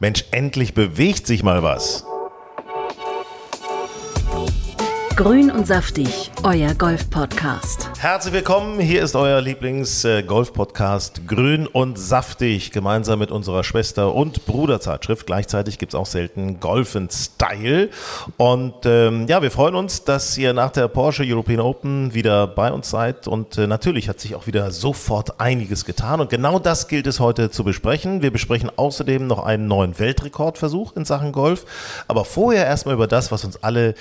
Mensch, 0.00 0.24
endlich 0.32 0.74
bewegt 0.74 1.26
sich 1.26 1.42
mal 1.42 1.62
was. 1.62 2.04
Grün 5.16 5.50
und 5.50 5.66
saftig, 5.66 6.30
euer 6.44 6.74
Golf-Podcast. 6.74 7.88
Herzlich 7.98 8.34
willkommen, 8.34 8.78
hier 8.78 9.02
ist 9.02 9.16
euer 9.16 9.40
Lieblings-Golf-Podcast 9.40 11.26
Grün 11.26 11.66
und 11.66 11.98
Saftig, 11.98 12.70
gemeinsam 12.70 13.20
mit 13.20 13.30
unserer 13.30 13.64
Schwester- 13.64 14.14
und 14.14 14.44
Bruderzeitschrift. 14.44 15.26
Gleichzeitig 15.26 15.78
gibt 15.78 15.94
es 15.94 15.98
auch 15.98 16.04
selten 16.04 16.60
Golf 16.60 16.96
in 16.96 17.08
Style. 17.08 17.88
Und 18.36 18.74
ähm, 18.84 19.26
ja, 19.26 19.40
wir 19.40 19.50
freuen 19.50 19.74
uns, 19.74 20.04
dass 20.04 20.36
ihr 20.36 20.52
nach 20.52 20.70
der 20.70 20.88
Porsche 20.88 21.24
European 21.26 21.60
Open 21.60 22.12
wieder 22.12 22.46
bei 22.46 22.70
uns 22.70 22.90
seid. 22.90 23.26
Und 23.26 23.56
äh, 23.56 23.66
natürlich 23.66 24.10
hat 24.10 24.20
sich 24.20 24.34
auch 24.34 24.46
wieder 24.46 24.70
sofort 24.70 25.40
einiges 25.40 25.86
getan. 25.86 26.20
Und 26.20 26.28
genau 26.28 26.58
das 26.58 26.88
gilt 26.88 27.06
es 27.06 27.20
heute 27.20 27.50
zu 27.50 27.64
besprechen. 27.64 28.20
Wir 28.20 28.30
besprechen 28.30 28.70
außerdem 28.76 29.26
noch 29.26 29.42
einen 29.42 29.66
neuen 29.66 29.98
Weltrekordversuch 29.98 30.94
in 30.94 31.06
Sachen 31.06 31.32
Golf. 31.32 31.64
Aber 32.06 32.26
vorher 32.26 32.66
erstmal 32.66 32.96
über 32.96 33.06
das, 33.06 33.32
was 33.32 33.46
uns 33.46 33.62
alle 33.62 33.94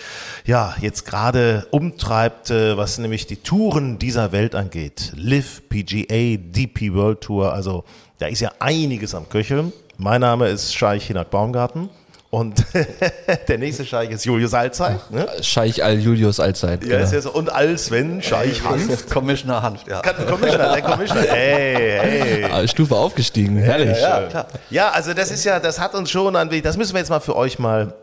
ja 0.43 0.75
jetzt 0.81 1.05
gerade 1.05 1.67
umtreibt, 1.71 2.32
äh, 2.49 2.77
was 2.77 2.97
nämlich 2.97 3.27
die 3.27 3.37
Touren 3.37 3.99
dieser 3.99 4.31
Welt 4.31 4.55
angeht. 4.55 5.13
Live, 5.15 5.61
PGA, 5.69 6.37
DP 6.37 6.93
World 6.93 7.21
Tour, 7.21 7.53
also 7.53 7.83
da 8.19 8.27
ist 8.27 8.41
ja 8.41 8.51
einiges 8.59 9.15
am 9.15 9.29
Köcheln. 9.29 9.73
Mein 9.97 10.21
Name 10.21 10.47
ist 10.47 10.73
Scheich 10.73 11.07
Hinak 11.07 11.29
Baumgarten 11.29 11.89
und 12.33 12.65
der 13.47 13.57
nächste 13.59 13.85
Scheich 13.85 14.09
ist 14.09 14.25
Julius 14.25 14.55
Alzeit. 14.55 15.11
Ne? 15.11 15.27
Scheich 15.41 15.83
Al-Julius 15.83 16.39
Allzeit. 16.39 16.83
Ja, 16.83 16.97
ist 16.97 17.13
ja 17.13 17.21
so. 17.21 17.31
Und 17.31 17.53
Al-Sven 17.53 18.23
Scheich 18.23 18.63
Hanf. 18.63 19.07
Commissioner 19.13 19.61
Hanft, 19.61 19.87
ja. 19.87 20.01
Commissioner, 20.01 20.73
der 20.73 20.81
Commissioner. 20.81 21.21
Hey, 21.29 21.99
hey. 22.01 22.43
Ah, 22.45 22.67
Stufe 22.67 22.95
aufgestiegen, 22.95 23.57
herrlich. 23.57 23.99
Ja, 24.01 24.23
klar. 24.23 24.47
ja, 24.71 24.89
also 24.89 25.13
das 25.13 25.29
ist 25.29 25.43
ja, 25.43 25.59
das 25.59 25.79
hat 25.79 25.93
uns 25.93 26.09
schon 26.09 26.35
ein 26.35 26.49
wenig, 26.49 26.63
das 26.63 26.75
müssen 26.75 26.93
wir 26.93 27.01
jetzt 27.01 27.09
mal 27.09 27.19
für 27.19 27.35
euch 27.35 27.59
mal 27.59 27.93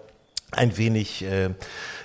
ein 0.53 0.77
wenig 0.77 1.25
äh, 1.25 1.51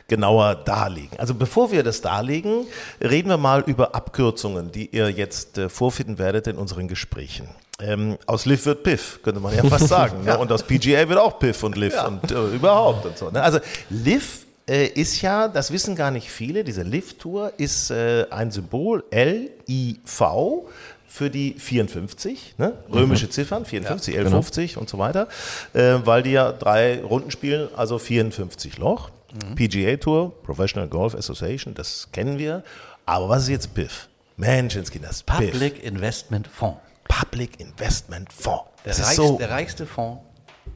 genauer 0.08 0.56
darlegen. 0.56 1.18
Also 1.18 1.34
bevor 1.34 1.72
wir 1.72 1.84
das 1.84 2.02
darlegen, 2.02 2.66
reden 3.02 3.30
wir 3.30 3.38
mal 3.38 3.64
über 3.66 3.96
Abkürzungen, 3.96 4.72
die 4.72 4.88
ihr 4.96 5.10
jetzt 5.10 5.58
äh, 5.58 5.70
vorfinden 5.70 6.18
werdet 6.20 6.48
in 6.48 6.58
unseren 6.58 6.88
Gesprächen. 6.88 7.50
Ähm, 7.82 8.18
aus 8.26 8.46
Liv 8.46 8.66
wird 8.66 8.84
Piff, 8.84 9.20
könnte 9.24 9.40
man 9.40 9.56
ja 9.56 9.64
fast 9.70 9.88
sagen. 9.88 10.24
ne? 10.24 10.38
Und 10.38 10.52
aus 10.52 10.64
PGA 10.64 11.10
wird 11.10 11.20
auch 11.20 11.40
Piff 11.40 11.64
und 11.64 11.76
Liv 11.76 11.94
und 12.06 12.32
äh, 12.32 12.56
überhaupt 12.56 13.06
und 13.06 13.18
so. 13.18 13.30
Ne? 13.30 13.42
Also 13.42 13.60
Liv 13.90 14.46
äh, 14.68 14.88
ist 14.88 15.22
ja, 15.22 15.48
das 15.48 15.72
wissen 15.72 15.96
gar 15.96 16.12
nicht 16.12 16.30
viele, 16.30 16.64
diese 16.64 16.84
Liv-Tour 16.84 17.54
ist 17.58 17.92
äh, 17.92 18.26
ein 18.30 18.52
Symbol 18.52 19.04
L-I-V 19.12 20.70
für 21.08 21.30
die 21.30 21.54
54, 21.58 22.56
ne? 22.58 22.74
römische 22.92 23.30
Ziffern, 23.30 23.66
54, 23.66 24.18
L50 24.18 24.78
und 24.78 24.90
so 24.90 24.98
weiter, 24.98 25.28
äh, 25.74 25.96
weil 26.04 26.24
die 26.24 26.32
ja 26.32 26.52
drei 26.52 27.02
Runden 27.02 27.32
spielen, 27.32 27.70
also 27.76 28.00
54 28.00 28.78
Loch. 28.78 29.12
PGA 29.56 29.98
Tour, 29.98 30.34
Professional 30.44 30.88
Golf 30.88 31.16
Association, 31.16 31.74
das 31.74 32.10
kennen 32.12 32.38
wir. 32.38 32.64
Aber 33.06 33.30
was 33.30 33.44
ist 33.44 33.50
jetzt 33.50 33.74
PIF? 33.74 34.08
Menschenskind, 34.38 35.06
das 35.06 35.24
PIF. 35.24 35.52
Public 35.52 35.84
Investment 35.84 36.48
Fonds. 36.48 36.80
Public 37.08 37.60
Investment 37.60 38.32
Fonds. 38.32 38.64
Der, 38.84 38.92
Das 38.92 39.00
ist 39.00 39.06
reichste, 39.06 39.28
so. 39.28 39.38
der 39.38 39.50
reichste 39.50 39.86
Fonds 39.86 40.22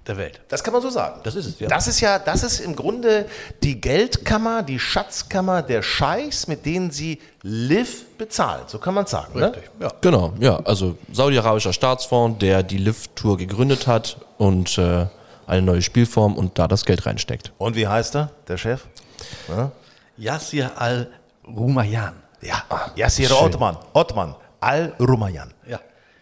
der 0.08 0.18
Welt. 0.18 0.42
Das 0.48 0.64
kann 0.64 0.74
man 0.74 0.82
so 0.82 0.90
sagen. 0.90 1.22
Das 1.24 1.36
ist 1.36 1.46
es, 1.46 1.60
ja. 1.60 1.68
Das 1.68 1.88
ist 1.88 2.00
ja, 2.00 2.20
das 2.20 2.44
ist 2.44 2.60
im 2.60 2.76
Grunde 2.76 3.26
die 3.64 3.80
Geldkammer, 3.80 4.64
die 4.64 4.80
Schatzkammer 4.80 5.62
der 5.62 5.81
Scheichs, 5.81 6.48
mit 6.48 6.66
denen 6.66 6.92
sie 6.92 7.20
Liv 7.42 8.06
bezahlen. 8.18 8.64
So 8.68 8.80
kann 8.80 8.94
man 8.94 9.06
es 9.06 9.12
sagen. 9.12 9.40
Ne? 9.40 9.54
Ja. 9.80 9.92
Genau, 10.02 10.34
ja. 10.40 10.58
Also 10.66 10.98
saudi-arabischer 11.12 11.74
Staatsfonds, 11.74 12.40
der 12.40 12.64
die 12.64 12.78
Lift-Tour 12.78 13.38
gegründet 13.38 13.88
hat 13.88 14.18
und 14.38 14.78
äh, 14.78 15.08
eine 15.50 15.62
neue 15.64 15.82
Spielform 15.82 16.38
und 16.38 16.60
da 16.60 16.68
das 16.68 16.86
Geld 16.86 17.06
reinsteckt. 17.06 17.52
Und 17.58 17.76
wie 17.76 17.88
heißt 17.88 18.16
er, 18.16 18.30
der 18.48 18.58
Chef? 18.58 18.86
Yassir 20.18 20.72
al-Rumayyan. 20.76 22.14
Ja, 22.42 22.64
Yassir 22.96 23.28
Schön. 23.28 23.38
Ottman. 23.38 23.78
Ottman. 23.94 24.36
Al-Rumayyan. 24.60 25.54
Ja. 25.68 25.80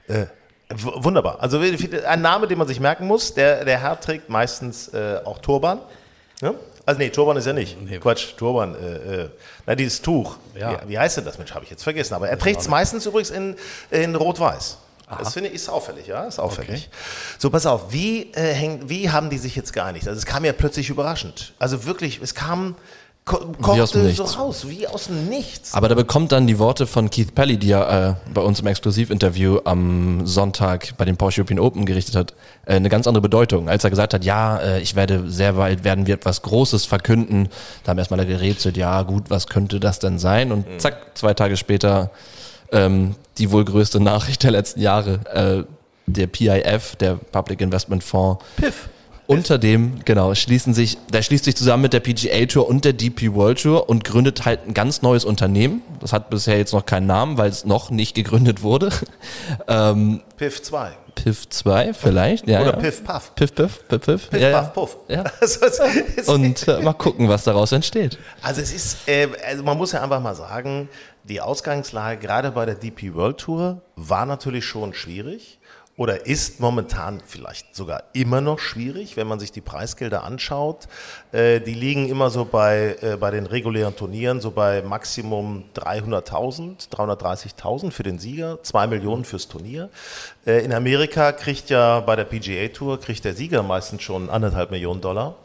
Äh, 0.07 0.27
wunderbar. 0.69 1.37
Also 1.41 1.59
ein 1.59 2.21
Name, 2.21 2.47
den 2.47 2.57
man 2.57 2.67
sich 2.67 2.79
merken 2.79 3.05
muss. 3.05 3.33
Der, 3.33 3.65
der 3.65 3.79
Herr 3.79 3.99
trägt 3.99 4.29
meistens 4.29 4.87
äh, 4.93 5.19
auch 5.23 5.39
Turban. 5.39 5.81
Ja? 6.41 6.53
Also 6.85 6.99
nee, 6.99 7.09
Turban 7.09 7.35
ist 7.37 7.45
ja 7.45 7.53
nicht. 7.53 7.77
Quatsch, 7.99 8.35
Turban. 8.37 8.75
Äh, 8.75 9.23
äh, 9.23 9.29
na, 9.65 9.75
dieses 9.75 10.01
Tuch. 10.01 10.37
Ja. 10.57 10.81
Wie, 10.83 10.89
wie 10.89 10.99
heißt 10.99 11.17
denn 11.17 11.25
das, 11.25 11.37
Mensch? 11.37 11.53
Habe 11.53 11.65
ich 11.65 11.71
jetzt 11.71 11.83
vergessen. 11.83 12.13
Aber 12.13 12.29
er 12.29 12.39
trägt 12.39 12.61
es 12.61 12.69
meistens 12.69 13.05
übrigens 13.05 13.29
in, 13.29 13.55
in 13.91 14.15
Rot-Weiß. 14.15 14.77
Das 15.09 15.33
finde 15.33 15.49
ich 15.49 15.55
ist 15.55 15.69
auffällig, 15.69 16.07
ja, 16.07 16.25
ist 16.25 16.37
auffällig. 16.37 16.89
So, 17.37 17.49
pass 17.49 17.65
auf, 17.65 17.93
wie, 17.93 18.33
äh, 18.33 18.53
häng, 18.53 18.89
wie 18.89 19.09
haben 19.09 19.29
die 19.29 19.37
sich 19.37 19.55
jetzt 19.55 19.71
geeinigt? 19.71 20.05
Also 20.07 20.17
es 20.17 20.25
kam 20.25 20.43
ja 20.43 20.51
plötzlich 20.51 20.89
überraschend. 20.89 21.53
Also 21.59 21.85
wirklich, 21.85 22.19
es 22.21 22.35
kam, 22.35 22.75
ko 23.23 23.37
kochte 23.61 23.85
so 23.85 23.99
Nichts. 23.99 24.37
raus, 24.37 24.67
wie 24.67 24.85
aus 24.85 25.05
dem 25.05 25.29
Nichts. 25.29 25.73
Aber 25.73 25.87
da 25.87 25.95
bekommt 25.95 26.33
dann 26.33 26.45
die 26.45 26.59
Worte 26.59 26.87
von 26.87 27.09
Keith 27.09 27.33
Pelly, 27.33 27.57
die 27.57 27.71
er 27.71 28.17
äh, 28.27 28.31
bei 28.33 28.41
uns 28.41 28.59
im 28.59 28.67
Exklusivinterview 28.67 29.59
am 29.63 30.27
Sonntag 30.27 30.97
bei 30.97 31.05
den 31.05 31.15
Porsche 31.15 31.39
European 31.39 31.59
Open 31.59 31.85
gerichtet 31.85 32.15
hat, 32.15 32.33
äh, 32.65 32.75
eine 32.75 32.89
ganz 32.89 33.07
andere 33.07 33.21
Bedeutung. 33.21 33.69
Als 33.69 33.85
er 33.85 33.89
gesagt 33.89 34.13
hat, 34.13 34.25
ja, 34.25 34.57
äh, 34.57 34.81
ich 34.81 34.95
werde 34.95 35.29
sehr 35.31 35.53
bald 35.53 35.85
werden 35.85 36.05
wir 36.05 36.15
etwas 36.15 36.41
Großes 36.41 36.85
verkünden, 36.85 37.47
da 37.85 37.91
haben 37.91 37.97
erstmal 37.97 38.19
alle 38.19 38.27
gerätselt, 38.27 38.75
ja 38.75 39.03
gut, 39.03 39.29
was 39.29 39.47
könnte 39.47 39.79
das 39.79 39.99
denn 39.99 40.19
sein? 40.19 40.51
Und 40.51 40.65
zack, 40.79 41.17
zwei 41.17 41.33
Tage 41.33 41.55
später 41.55 42.11
ähm, 42.71 43.15
die 43.37 43.51
wohl 43.51 43.65
größte 43.65 43.99
Nachricht 43.99 44.43
der 44.43 44.51
letzten 44.51 44.81
Jahre, 44.81 45.65
äh, 45.65 45.71
der 46.05 46.27
PIF, 46.27 46.95
der 46.95 47.15
Public 47.15 47.61
Investment 47.61 48.03
Fonds. 48.03 48.43
Piff. 48.55 48.89
Unter 49.27 49.57
dem, 49.57 50.05
genau, 50.05 50.33
schließen 50.35 50.73
sich, 50.73 50.97
der 51.11 51.21
schließt 51.21 51.43
sich 51.43 51.57
zusammen 51.57 51.83
mit 51.83 51.91
der 51.91 51.99
PGA 51.99 52.45
Tour 52.45 52.69
und 52.69 52.85
der 52.85 52.93
DP 52.93 53.33
World 53.33 53.61
Tour 53.61 53.89
und 53.89 54.05
gründet 54.05 54.45
halt 54.45 54.65
ein 54.65 54.73
ganz 54.73 55.01
neues 55.01 55.25
Unternehmen. 55.25 55.81
Das 55.99 56.13
hat 56.13 56.29
bisher 56.29 56.57
jetzt 56.57 56.71
noch 56.71 56.85
keinen 56.85 57.07
Namen, 57.07 57.37
weil 57.37 57.49
es 57.49 57.65
noch 57.65 57.89
nicht 57.89 58.15
gegründet 58.15 58.63
wurde. 58.63 58.89
ähm, 59.67 60.21
Piff 60.37 60.61
2. 60.61 60.91
Piff 61.15 61.49
2 61.49 61.93
vielleicht, 61.93 62.47
ja. 62.47 62.61
Oder 62.61 62.71
ja. 62.71 62.77
Piff 62.77 63.03
Puff. 63.03 63.35
Piff, 63.35 63.53
Piff, 63.53 63.85
Piff, 63.89 64.01
Piff. 64.01 64.29
Piff, 64.29 64.41
ja. 64.41 64.61
Puff, 64.61 64.73
Puff. 64.73 64.97
Ja. 65.09 65.25
Also, 65.41 66.33
Und 66.33 66.65
äh, 66.67 66.81
mal 66.81 66.93
gucken, 66.93 67.27
was 67.27 67.43
daraus 67.43 67.73
entsteht. 67.73 68.17
also 68.41 68.61
es 68.61 68.71
ist, 68.71 69.07
äh, 69.07 69.27
also 69.45 69.63
man 69.63 69.77
muss 69.77 69.91
ja 69.91 70.01
einfach 70.01 70.21
mal 70.21 70.35
sagen, 70.35 70.87
die 71.27 71.41
Ausgangslage 71.41 72.19
gerade 72.19 72.51
bei 72.51 72.65
der 72.65 72.75
DP 72.75 73.13
World 73.13 73.37
Tour 73.37 73.81
war 73.95 74.25
natürlich 74.25 74.65
schon 74.65 74.93
schwierig 74.93 75.59
oder 75.97 76.27
ist 76.27 76.59
momentan 76.59 77.21
vielleicht 77.25 77.75
sogar 77.75 78.03
immer 78.13 78.39
noch 78.39 78.59
schwierig, 78.59 79.17
wenn 79.17 79.25
man 79.25 79.39
sich 79.39 79.51
die 79.51 79.61
Preisgelder 79.61 80.23
anschaut. 80.23 80.87
Äh, 81.31 81.59
die 81.59 81.73
liegen 81.73 82.07
immer 82.07 82.29
so 82.29 82.45
bei, 82.45 82.95
äh, 83.01 83.17
bei 83.17 83.31
den 83.31 83.47
regulären 83.47 83.95
Turnieren 83.95 84.39
so 84.39 84.51
bei 84.51 84.83
Maximum 84.83 85.63
300.000, 85.73 86.89
330.000 86.89 87.91
für 87.91 88.03
den 88.03 88.19
Sieger, 88.19 88.61
2 88.61 88.87
Millionen 88.87 89.25
fürs 89.25 89.47
Turnier. 89.47 89.89
Äh, 90.45 90.63
in 90.63 90.71
Amerika 90.71 91.31
kriegt 91.31 91.71
ja 91.71 91.99
bei 92.01 92.15
der 92.15 92.25
PGA 92.25 92.67
Tour 92.67 92.99
kriegt 92.99 93.25
der 93.25 93.33
Sieger 93.33 93.63
meistens 93.63 94.03
schon 94.03 94.29
anderthalb 94.29 94.69
Millionen 94.69 95.01
Dollar. 95.01 95.35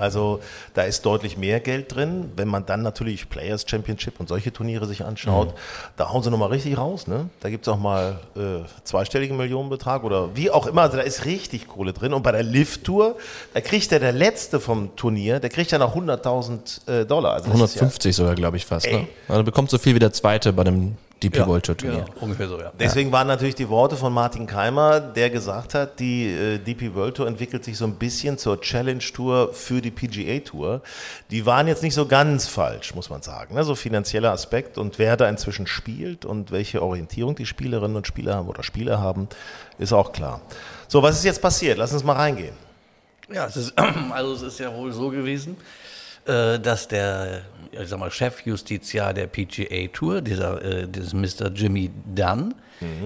Also 0.00 0.40
da 0.74 0.82
ist 0.82 1.04
deutlich 1.06 1.36
mehr 1.36 1.60
Geld 1.60 1.94
drin. 1.94 2.32
Wenn 2.36 2.48
man 2.48 2.66
dann 2.66 2.82
natürlich 2.82 3.28
Players 3.28 3.64
Championship 3.68 4.18
und 4.18 4.28
solche 4.28 4.52
Turniere 4.52 4.86
sich 4.86 5.04
anschaut, 5.04 5.48
Mhm. 5.48 5.52
da 5.96 6.10
hauen 6.12 6.22
sie 6.22 6.30
nochmal 6.30 6.48
richtig 6.48 6.78
raus. 6.78 7.06
Ne? 7.06 7.28
Da 7.40 7.50
gibt 7.50 7.66
es 7.66 7.72
auch 7.72 7.78
mal 7.78 8.18
äh, 8.36 8.64
zweistelligen 8.84 9.36
Millionenbetrag 9.36 10.02
oder 10.04 10.34
wie 10.36 10.50
auch 10.50 10.66
immer. 10.66 10.82
Also 10.82 10.96
da 10.96 11.02
ist 11.02 11.24
richtig 11.24 11.68
Kohle 11.68 11.92
drin. 11.92 12.14
Und 12.14 12.22
bei 12.22 12.32
der 12.32 12.42
Lift 12.42 12.84
Tour, 12.84 13.16
da 13.54 13.60
kriegt 13.60 13.90
der 13.90 14.00
der 14.00 14.12
Letzte 14.12 14.60
vom 14.60 14.96
Turnier, 14.96 15.40
der 15.40 15.50
kriegt 15.50 15.70
ja 15.70 15.78
noch 15.78 15.94
100.000 15.94 16.88
äh, 16.88 17.04
Dollar. 17.06 17.34
Also 17.34 17.50
das 17.50 17.54
ist 17.60 17.76
150 17.76 18.16
sogar, 18.16 18.34
glaube 18.34 18.56
ich, 18.56 18.66
fast. 18.66 18.86
Ne? 18.90 19.06
Also 19.28 19.44
bekommt 19.44 19.70
so 19.70 19.78
viel 19.78 19.94
wie 19.94 19.98
der 19.98 20.12
Zweite 20.12 20.52
bei 20.52 20.64
dem 20.64 20.96
DP 21.22 21.46
World 21.46 21.66
Tour 21.66 21.76
Turnier. 21.76 22.04
Genau, 22.06 22.20
ungefähr 22.20 22.48
so, 22.48 22.58
ja. 22.58 22.72
Deswegen 22.78 23.12
waren 23.12 23.26
natürlich 23.26 23.54
die 23.54 23.68
Worte 23.68 23.96
von 23.96 24.12
Martin 24.12 24.46
Keimer, 24.46 25.00
der 25.00 25.28
gesagt 25.28 25.74
hat, 25.74 26.00
die 26.00 26.26
äh, 26.28 26.58
DP 26.58 26.94
World 26.94 27.16
Tour 27.16 27.26
entwickelt 27.26 27.64
sich 27.64 27.76
so 27.76 27.84
ein 27.84 27.96
bisschen 27.96 28.38
zur 28.38 28.60
Challenge 28.60 29.04
Tour 29.12 29.52
für 29.52 29.82
die 29.82 29.90
PGA 29.90 30.40
Tour. 30.40 30.80
Die 31.30 31.44
waren 31.44 31.68
jetzt 31.68 31.82
nicht 31.82 31.94
so 31.94 32.06
ganz 32.06 32.46
falsch, 32.46 32.94
muss 32.94 33.10
man 33.10 33.20
sagen. 33.20 33.54
Ne? 33.54 33.64
So 33.64 33.74
finanzieller 33.74 34.32
Aspekt 34.32 34.78
und 34.78 34.98
wer 34.98 35.16
da 35.16 35.28
inzwischen 35.28 35.66
spielt 35.66 36.24
und 36.24 36.50
welche 36.50 36.82
Orientierung 36.82 37.36
die 37.36 37.46
Spielerinnen 37.46 37.96
und 37.96 38.06
Spieler 38.06 38.36
haben 38.36 38.48
oder 38.48 38.62
Spieler 38.62 39.00
haben, 39.00 39.28
ist 39.78 39.92
auch 39.92 40.12
klar. 40.12 40.40
So, 40.88 41.02
was 41.02 41.16
ist 41.16 41.24
jetzt 41.24 41.42
passiert? 41.42 41.76
Lass 41.76 41.92
uns 41.92 42.02
mal 42.02 42.14
reingehen. 42.14 42.54
Ja, 43.32 43.46
es 43.46 43.56
ist, 43.56 43.74
also 44.10 44.32
es 44.34 44.42
ist 44.42 44.58
ja 44.58 44.74
wohl 44.74 44.92
so 44.92 45.10
gewesen, 45.10 45.56
dass 46.30 46.88
der 46.88 47.42
ich 47.72 47.88
sag 47.88 48.00
mal, 48.00 48.10
Chefjustiziar 48.10 49.14
der 49.14 49.26
PGA 49.26 49.86
Tour, 49.92 50.20
dieser, 50.22 50.62
äh, 50.62 50.88
dieses 50.88 51.14
Mr. 51.14 51.50
Jimmy 51.54 51.90
Dunn, 52.14 52.54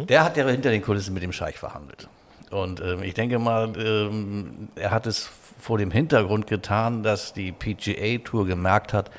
der 0.08 0.24
hat 0.24 0.36
ja 0.36 0.46
hinter 0.46 0.70
den 0.70 0.82
Kulissen 0.82 1.14
mit 1.14 1.22
dem 1.22 1.32
Scheich 1.32 1.58
verhandelt. 1.58 2.08
Und 2.50 2.80
ähm, 2.80 3.02
ich 3.02 3.14
denke 3.14 3.38
mal, 3.38 3.72
ähm, 3.76 4.68
er 4.76 4.92
hat 4.92 5.06
es 5.06 5.28
vor 5.58 5.78
dem 5.78 5.90
Hintergrund 5.90 6.46
getan, 6.46 7.02
dass 7.02 7.32
die 7.32 7.50
PGA 7.50 8.18
Tour 8.18 8.46
gemerkt 8.46 8.92
hat, 8.92 9.10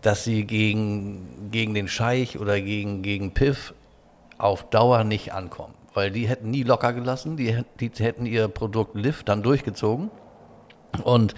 dass 0.00 0.24
sie 0.24 0.44
gegen, 0.44 1.50
gegen 1.50 1.74
den 1.74 1.88
Scheich 1.88 2.38
oder 2.38 2.60
gegen, 2.60 3.02
gegen 3.02 3.34
Piff 3.34 3.74
auf 4.38 4.70
Dauer 4.70 5.04
nicht 5.04 5.34
ankommen. 5.34 5.74
Weil 5.92 6.10
die 6.10 6.26
hätten 6.28 6.50
nie 6.50 6.62
locker 6.62 6.94
gelassen, 6.94 7.36
die, 7.36 7.62
die 7.80 7.90
hätten 7.98 8.24
ihr 8.24 8.48
Produkt 8.48 8.94
Lift 8.94 9.28
dann 9.28 9.42
durchgezogen. 9.42 10.10
Und 11.04 11.34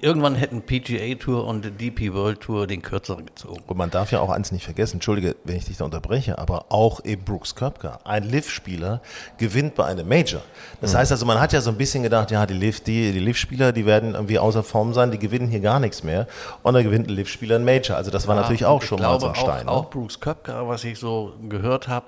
irgendwann 0.00 0.34
hätten 0.34 0.62
PGA 0.62 1.14
Tour 1.16 1.46
und 1.46 1.80
DP 1.80 2.12
World 2.12 2.40
Tour 2.40 2.66
den 2.66 2.82
kürzeren 2.82 3.26
gezogen. 3.26 3.62
Und 3.66 3.76
man 3.76 3.90
darf 3.90 4.12
ja 4.12 4.20
auch 4.20 4.30
eins 4.30 4.52
nicht 4.52 4.64
vergessen, 4.64 4.96
entschuldige, 4.96 5.36
wenn 5.44 5.56
ich 5.56 5.64
dich 5.64 5.78
da 5.78 5.84
unterbreche, 5.84 6.38
aber 6.38 6.66
auch 6.68 7.04
eben 7.04 7.24
Brooks 7.24 7.54
Köpker, 7.54 8.00
ein 8.04 8.24
Liv-Spieler, 8.24 9.00
gewinnt 9.38 9.74
bei 9.74 9.86
einem 9.86 10.08
Major. 10.08 10.42
Das 10.80 10.94
heißt 10.94 11.10
also, 11.10 11.26
man 11.26 11.40
hat 11.40 11.52
ja 11.52 11.60
so 11.60 11.70
ein 11.70 11.76
bisschen 11.76 12.02
gedacht, 12.02 12.30
ja, 12.30 12.46
die 12.46 12.54
Liv, 12.54 12.80
die, 12.80 13.12
die 13.12 13.18
Liv-Spieler, 13.18 13.72
die 13.72 13.86
werden 13.86 14.14
irgendwie 14.14 14.38
außer 14.38 14.62
Form 14.62 14.94
sein, 14.94 15.10
die 15.10 15.18
gewinnen 15.18 15.48
hier 15.48 15.60
gar 15.60 15.80
nichts 15.80 16.04
mehr. 16.04 16.26
Und 16.62 16.74
dann 16.74 16.84
gewinnt 16.84 17.08
ein 17.08 17.14
Liv-Spieler 17.14 17.56
ein 17.56 17.64
Major. 17.64 17.96
Also 17.96 18.10
das 18.10 18.28
war 18.28 18.36
natürlich 18.36 18.64
auch 18.64 18.82
schon 18.82 19.00
mal 19.00 19.18
so 19.18 19.28
ein 19.28 19.34
Stein. 19.34 19.68
Auch, 19.68 19.72
ne? 19.82 19.86
auch 19.86 19.90
Brooks 19.90 20.20
Köpker, 20.20 20.68
was 20.68 20.84
ich 20.84 20.98
so 20.98 21.34
gehört 21.48 21.88
habe, 21.88 22.06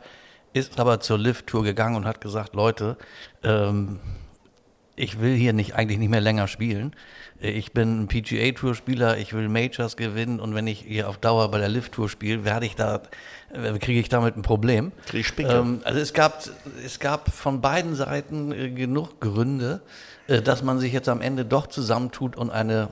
ist 0.52 0.78
aber 0.78 1.00
zur 1.00 1.18
Lift-Tour 1.18 1.64
gegangen 1.64 1.96
und 1.96 2.04
hat 2.04 2.20
gesagt, 2.20 2.54
Leute, 2.54 2.96
ähm, 3.42 3.98
ich 4.94 5.20
will 5.20 5.34
hier 5.34 5.52
nicht 5.52 5.74
eigentlich 5.74 5.98
nicht 5.98 6.10
mehr 6.10 6.20
länger 6.20 6.48
spielen. 6.48 6.94
Ich 7.40 7.72
bin 7.72 8.02
ein 8.02 8.08
PGA-Tour-Spieler, 8.08 9.18
ich 9.18 9.32
will 9.32 9.48
Majors 9.48 9.96
gewinnen 9.96 10.38
und 10.38 10.54
wenn 10.54 10.66
ich 10.66 10.80
hier 10.86 11.08
auf 11.08 11.18
Dauer 11.18 11.50
bei 11.50 11.58
der 11.58 11.68
Lift-Tour 11.68 12.08
spiele, 12.08 12.44
werde 12.44 12.66
ich 12.66 12.76
da, 12.76 13.02
äh, 13.52 13.78
kriege 13.78 13.98
ich 13.98 14.08
damit 14.08 14.36
ein 14.36 14.42
Problem. 14.42 14.92
Krieg 15.06 15.22
ich 15.22 15.26
Spinke. 15.28 15.54
Ähm, 15.54 15.80
also 15.84 15.98
es 15.98 16.12
gab, 16.12 16.44
es 16.84 17.00
gab 17.00 17.32
von 17.32 17.60
beiden 17.60 17.94
Seiten 17.94 18.52
äh, 18.52 18.70
genug 18.70 19.20
Gründe, 19.20 19.80
äh, 20.28 20.42
dass 20.42 20.62
man 20.62 20.78
sich 20.78 20.92
jetzt 20.92 21.08
am 21.08 21.20
Ende 21.20 21.44
doch 21.44 21.66
zusammentut 21.66 22.36
und 22.36 22.50
eine 22.50 22.88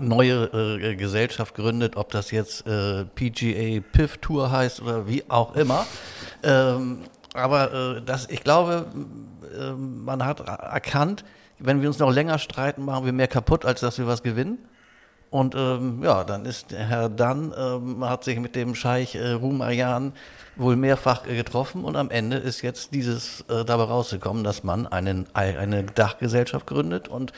neue 0.00 0.78
äh, 0.82 0.96
Gesellschaft 0.96 1.54
gründet, 1.54 1.96
ob 1.96 2.10
das 2.10 2.32
jetzt 2.32 2.64
PGA 2.64 3.80
Piff 3.92 4.18
Tour 4.18 4.50
heißt 4.50 4.82
oder 4.82 5.06
wie 5.06 5.22
auch 5.28 5.54
immer. 5.54 5.86
Ähm, 6.42 6.98
aber 7.32 8.00
das, 8.04 8.28
ich 8.28 8.42
glaube, 8.42 8.86
man 9.76 10.24
hat 10.24 10.40
erkannt, 10.40 11.24
wenn 11.58 11.80
wir 11.80 11.88
uns 11.88 11.98
noch 11.98 12.12
länger 12.12 12.38
streiten, 12.38 12.84
machen 12.84 13.04
wir 13.04 13.12
mehr 13.12 13.28
kaputt, 13.28 13.64
als 13.64 13.80
dass 13.80 13.98
wir 13.98 14.06
was 14.06 14.22
gewinnen. 14.22 14.58
Und 15.30 15.54
ähm, 15.56 16.02
ja, 16.02 16.24
dann 16.24 16.44
ist 16.44 16.72
Herr 16.72 17.08
Dunn, 17.08 17.52
ähm, 17.56 18.04
hat 18.08 18.24
sich 18.24 18.38
mit 18.38 18.54
dem 18.54 18.74
Scheich 18.74 19.16
äh, 19.16 19.32
Rumarian 19.32 20.12
wohl 20.54 20.76
mehrfach 20.76 21.26
äh, 21.26 21.34
getroffen 21.34 21.84
und 21.84 21.96
am 21.96 22.10
Ende 22.10 22.36
ist 22.36 22.62
jetzt 22.62 22.94
dieses 22.94 23.40
äh, 23.48 23.64
dabei 23.64 23.84
rausgekommen, 23.84 24.44
dass 24.44 24.62
man 24.62 24.86
einen, 24.86 25.26
eine 25.34 25.82
Dachgesellschaft 25.82 26.66
gründet 26.66 27.08
und 27.08 27.32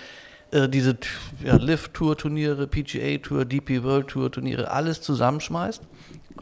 äh, 0.50 0.68
diese 0.68 0.96
ja, 1.44 1.56
Lift-Tour-Turniere, 1.56 2.66
PGA-Tour, 2.66 3.44
DP 3.44 3.82
World-Tour-Turniere, 3.82 4.70
alles 4.70 5.00
zusammenschmeißt, 5.00 5.82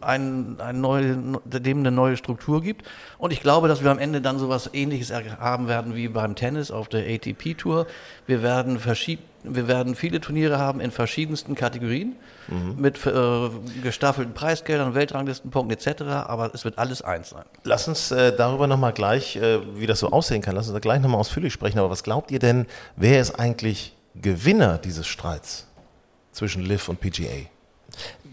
ein, 0.00 0.56
ein 0.60 0.80
neue, 0.80 1.40
dem 1.44 1.78
eine 1.78 1.90
neue 1.90 2.16
Struktur 2.16 2.62
gibt. 2.62 2.86
Und 3.18 3.32
ich 3.32 3.40
glaube, 3.40 3.68
dass 3.68 3.82
wir 3.82 3.90
am 3.90 3.98
Ende 3.98 4.20
dann 4.20 4.38
sowas 4.38 4.70
ähnliches 4.72 5.12
haben 5.12 5.68
werden 5.68 5.94
wie 5.94 6.08
beim 6.08 6.34
Tennis 6.34 6.70
auf 6.70 6.88
der 6.88 7.08
ATP-Tour. 7.08 7.86
Wir 8.26 8.42
werden 8.42 8.78
verschied 8.78 9.18
wir 9.48 9.68
werden 9.68 9.94
viele 9.94 10.20
Turniere 10.20 10.58
haben 10.58 10.80
in 10.80 10.90
verschiedensten 10.90 11.54
Kategorien 11.54 12.16
mit 12.76 13.04
äh, 13.06 13.48
gestaffelten 13.82 14.34
Preisgeldern, 14.34 14.94
Weltranglistenpunkten 14.94 15.76
etc. 15.76 16.02
Aber 16.02 16.50
es 16.54 16.64
wird 16.64 16.78
alles 16.78 17.02
eins 17.02 17.30
sein. 17.30 17.44
Lass 17.64 17.88
uns 17.88 18.10
äh, 18.10 18.34
darüber 18.36 18.66
nochmal 18.66 18.92
gleich, 18.92 19.36
äh, 19.36 19.60
wie 19.78 19.86
das 19.86 20.00
so 20.00 20.10
aussehen 20.10 20.42
kann, 20.42 20.54
lass 20.54 20.66
uns 20.66 20.74
da 20.74 20.80
gleich 20.80 21.00
nochmal 21.00 21.20
ausführlich 21.20 21.52
sprechen. 21.52 21.78
Aber 21.78 21.90
was 21.90 22.02
glaubt 22.02 22.30
ihr 22.30 22.38
denn, 22.38 22.66
wer 22.96 23.20
ist 23.20 23.38
eigentlich 23.38 23.95
Gewinner 24.22 24.78
dieses 24.78 25.06
Streits 25.06 25.66
zwischen 26.32 26.62
Liv 26.64 26.88
und 26.88 27.00
PGA? 27.00 27.46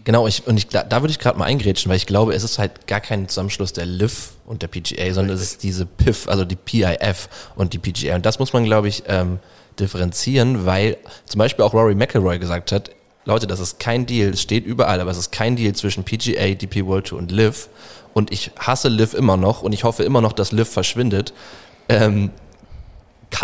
Genau, 0.04 0.26
ich, 0.26 0.46
und 0.46 0.58
ich, 0.58 0.68
da, 0.68 0.82
da 0.82 1.00
würde 1.00 1.12
ich 1.12 1.18
gerade 1.18 1.38
mal 1.38 1.46
eingrätschen, 1.46 1.88
weil 1.88 1.96
ich 1.96 2.06
glaube, 2.06 2.34
es 2.34 2.44
ist 2.44 2.58
halt 2.58 2.86
gar 2.86 3.00
kein 3.00 3.26
Zusammenschluss 3.28 3.72
der 3.72 3.86
LIV 3.86 4.32
und 4.44 4.60
der 4.60 4.68
PGA, 4.68 5.14
sondern 5.14 5.34
es 5.34 5.42
ist 5.42 5.62
diese 5.62 5.86
PIF, 5.86 6.28
also 6.28 6.44
die 6.44 6.56
PIF 6.56 7.28
und 7.56 7.72
die 7.72 7.78
PGA. 7.78 8.16
Und 8.16 8.26
das 8.26 8.38
muss 8.38 8.52
man, 8.52 8.64
glaube 8.64 8.88
ich, 8.88 9.04
ähm, 9.06 9.38
differenzieren, 9.80 10.66
weil 10.66 10.98
zum 11.24 11.38
Beispiel 11.38 11.64
auch 11.64 11.72
Rory 11.72 11.94
McIlroy 11.94 12.38
gesagt 12.38 12.70
hat, 12.70 12.90
Leute, 13.24 13.46
das 13.46 13.60
ist 13.60 13.78
kein 13.78 14.04
Deal, 14.04 14.30
es 14.30 14.42
steht 14.42 14.66
überall, 14.66 15.00
aber 15.00 15.10
es 15.10 15.16
ist 15.16 15.32
kein 15.32 15.56
Deal 15.56 15.74
zwischen 15.74 16.04
PGA, 16.04 16.54
DP 16.54 16.84
World 16.84 17.06
Tour 17.06 17.18
und 17.18 17.32
LIV. 17.32 17.70
Und 18.12 18.30
ich 18.30 18.50
hasse 18.58 18.88
LIV 18.88 19.14
immer 19.14 19.38
noch 19.38 19.62
und 19.62 19.72
ich 19.72 19.84
hoffe 19.84 20.04
immer 20.04 20.20
noch, 20.20 20.34
dass 20.34 20.52
LIV 20.52 20.68
verschwindet. 20.68 21.32
Ähm, 21.88 22.30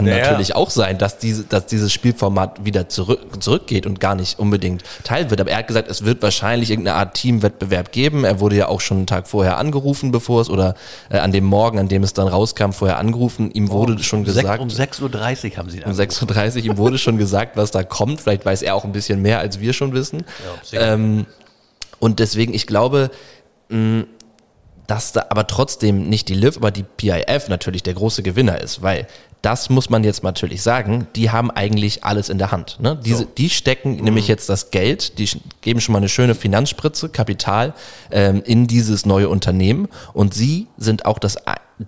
kann 0.06 0.10
Naja. 0.14 0.30
natürlich 0.30 0.54
auch 0.56 0.70
sein, 0.70 0.98
dass, 0.98 1.18
diese, 1.18 1.44
dass 1.44 1.66
dieses 1.66 1.92
Spielformat 1.92 2.64
wieder 2.64 2.88
zurück, 2.88 3.20
zurückgeht 3.42 3.86
und 3.86 4.00
gar 4.00 4.14
nicht 4.14 4.38
unbedingt 4.38 4.82
Teil 5.04 5.30
wird. 5.30 5.40
Aber 5.40 5.50
er 5.50 5.58
hat 5.58 5.66
gesagt, 5.68 5.88
es 5.88 6.04
wird 6.04 6.22
wahrscheinlich 6.22 6.70
irgendeine 6.70 6.96
Art 6.96 7.14
Teamwettbewerb 7.14 7.92
geben. 7.92 8.24
Er 8.24 8.40
wurde 8.40 8.56
ja 8.56 8.68
auch 8.68 8.80
schon 8.80 8.98
einen 8.98 9.06
Tag 9.06 9.28
vorher 9.28 9.58
angerufen, 9.58 10.10
bevor 10.12 10.40
es 10.40 10.50
oder 10.50 10.74
äh, 11.10 11.18
an 11.18 11.32
dem 11.32 11.44
Morgen, 11.44 11.78
an 11.78 11.88
dem 11.88 12.02
es 12.02 12.12
dann 12.12 12.28
rauskam, 12.28 12.72
vorher 12.72 12.98
angerufen. 12.98 13.50
Ihm 13.50 13.70
wurde 13.70 14.02
schon 14.02 14.24
gesagt, 14.24 14.60
Um 14.60 14.68
6.30 14.68 15.50
Uhr 15.52 15.56
haben 15.58 15.70
sie 15.70 15.82
um 15.82 15.92
6.30 15.92 16.56
Uhr, 16.56 16.64
ihm 16.64 16.76
wurde 16.78 16.98
schon 16.98 17.18
gesagt, 17.18 17.56
was 17.56 17.70
da 17.70 17.82
kommt. 17.82 18.20
Vielleicht 18.20 18.44
weiß 18.44 18.62
er 18.62 18.74
auch 18.74 18.84
ein 18.84 18.92
bisschen 18.92 19.22
mehr, 19.22 19.38
als 19.38 19.60
wir 19.60 19.72
schon 19.72 19.92
wissen. 19.92 20.24
ähm, 20.72 21.26
und 21.98 22.18
deswegen, 22.18 22.54
ich 22.54 22.66
glaube, 22.66 23.10
mh, 23.68 24.04
dass 24.86 25.12
da 25.12 25.26
aber 25.28 25.46
trotzdem 25.46 26.08
nicht 26.08 26.28
die 26.28 26.34
LIV, 26.34 26.56
aber 26.56 26.72
die 26.72 26.82
PIF 26.82 27.48
natürlich 27.48 27.82
der 27.84 27.94
große 27.94 28.22
Gewinner 28.24 28.60
ist, 28.60 28.82
weil 28.82 29.06
das 29.42 29.70
muss 29.70 29.88
man 29.88 30.04
jetzt 30.04 30.22
natürlich 30.22 30.62
sagen, 30.62 31.06
die 31.16 31.30
haben 31.30 31.50
eigentlich 31.50 32.04
alles 32.04 32.28
in 32.28 32.38
der 32.38 32.50
Hand. 32.52 32.78
Ne? 32.80 32.98
Diese, 33.04 33.24
Die 33.26 33.48
stecken 33.48 33.96
nämlich 33.96 34.28
jetzt 34.28 34.48
das 34.48 34.70
Geld, 34.70 35.18
die 35.18 35.28
geben 35.60 35.80
schon 35.80 35.92
mal 35.94 35.98
eine 35.98 36.08
schöne 36.08 36.34
Finanzspritze, 36.34 37.08
Kapital 37.08 37.74
ähm, 38.10 38.42
in 38.44 38.66
dieses 38.66 39.06
neue 39.06 39.28
Unternehmen 39.28 39.88
und 40.12 40.34
sie 40.34 40.66
sind 40.76 41.06
auch 41.06 41.18
das, 41.18 41.36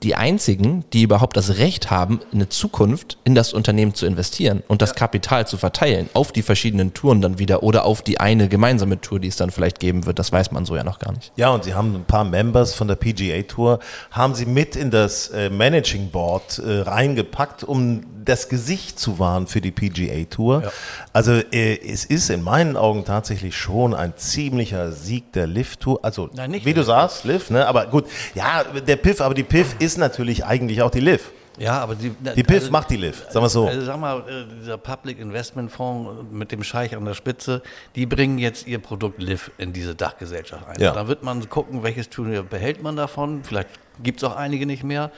die 0.01 0.15
einzigen, 0.15 0.85
die 0.93 1.03
überhaupt 1.03 1.37
das 1.37 1.59
Recht 1.59 1.91
haben, 1.91 2.21
eine 2.33 2.49
Zukunft 2.49 3.19
in 3.25 3.35
das 3.35 3.53
Unternehmen 3.53 3.95
zu 3.95 4.07
investieren 4.07 4.63
und 4.69 4.81
das 4.81 4.95
Kapital 4.95 5.47
zu 5.47 5.59
verteilen 5.59 6.09
auf 6.15 6.33
die 6.33 6.43
verschiedenen 6.43 6.95
Touren 6.95 7.21
dann 7.21 7.39
wieder 7.39 7.63
oder 7.63 7.85
auf 7.85 8.01
die 8.01 8.19
eine 8.19 8.49
gemeinsame 8.49 9.01
Tour, 9.01 9.21
die 9.21 9.29
es 9.29 9.37
dann 9.37 9.51
vielleicht 9.51 9.81
geben 9.81 10.07
wird. 10.07 10.19
Das 10.19 10.33
weiß 10.33 10.51
man 10.51 10.65
so 10.65 10.77
ja 10.77 10.85
noch 10.85 10.99
gar 10.99 11.13
nicht. 11.13 11.33
Ja, 11.37 11.51
und 11.51 11.65
sie 11.65 11.75
haben 11.75 11.95
ein 11.95 12.05
paar 12.05 12.25
Members 12.25 12.73
von 12.73 12.89
der 12.89 12.97
PGA 12.97 13.43
Tour, 13.43 13.81
haben 14.11 14.35
sie 14.35 14.47
mit 14.47 14.77
in 14.77 14.91
das 14.91 15.29
äh, 15.29 15.51
Managing 15.51 16.11
Board 16.11 16.59
äh, 16.59 16.81
reingepackt, 16.81 17.63
um 17.63 18.03
das 18.25 18.49
Gesicht 18.49 18.99
zu 18.99 19.19
wahren 19.19 19.47
für 19.47 19.61
die 19.61 19.73
PGA 19.73 20.25
Tour. 20.25 20.73
Also 21.13 21.33
äh, 21.33 21.79
es 21.87 22.05
ist 22.05 22.31
in 22.31 22.43
meinen 22.43 22.77
Augen 22.77 23.05
tatsächlich 23.05 23.57
schon 23.57 23.95
ein 23.95 24.15
ziemlicher 24.17 24.93
Sieg 24.93 25.33
der 25.33 25.47
Liv 25.47 25.77
Tour. 25.77 26.01
Also 26.03 26.31
Nein, 26.35 26.53
nicht 26.53 26.65
wie 26.65 26.75
du 26.75 26.83
sagst, 26.83 27.25
Liv, 27.25 27.51
ne? 27.51 27.67
Aber 27.67 27.87
gut, 27.87 28.07
ja, 28.35 28.65
der 28.65 28.97
Piff, 28.97 29.21
aber 29.21 29.35
die 29.35 29.43
Piff 29.43 29.75
ist 29.83 29.99
natürlich 29.99 30.45
eigentlich 30.45 30.83
auch 30.83 30.91
die 30.91 31.01
Liv. 31.01 31.31
Ja, 31.59 31.81
aber 31.81 31.95
die, 31.95 32.11
Die 32.11 32.43
Piff 32.43 32.71
macht 32.71 32.91
die 32.91 32.97
Liv, 32.97 33.27
sagen 33.29 33.45
wir 33.45 33.49
so. 33.51 33.67
Also 33.67 33.85
sag 33.85 34.01
mal, 34.01 34.21
äh, 34.21 34.61
dieser 34.61 34.79
Public 34.79 35.19
Investment 35.19 35.71
Fonds 35.71 36.25
mit 36.31 36.51
dem 36.51 36.63
Scheich 36.65 36.97
an 36.97 37.05
der 37.05 37.15
Spitze, 37.15 37.63
die 37.95 38.07
bringen 38.07 38.39
jetzt 38.39 38.67
ihr 38.67 38.79
Produkt 38.79 39.21
Liv 39.21 39.51
in 39.59 39.73
diese 39.73 39.95
Dachgesellschaft 39.95 40.67
ein. 40.67 40.81
Ja. 40.81 40.93
Dann 40.93 41.09
wird 41.09 41.23
man 41.23 41.47
gucken, 41.49 41.83
welches 41.83 42.09
Turnier 42.09 42.43
behält 42.43 42.83
man 42.83 42.97
davon. 42.97 43.45
Vielleicht 43.45 43.69
gibt 44.03 44.23
es 44.23 44.25
auch 44.25 44.37
einige 44.37 44.65
nicht 44.65 44.83
mehr. 44.83 45.11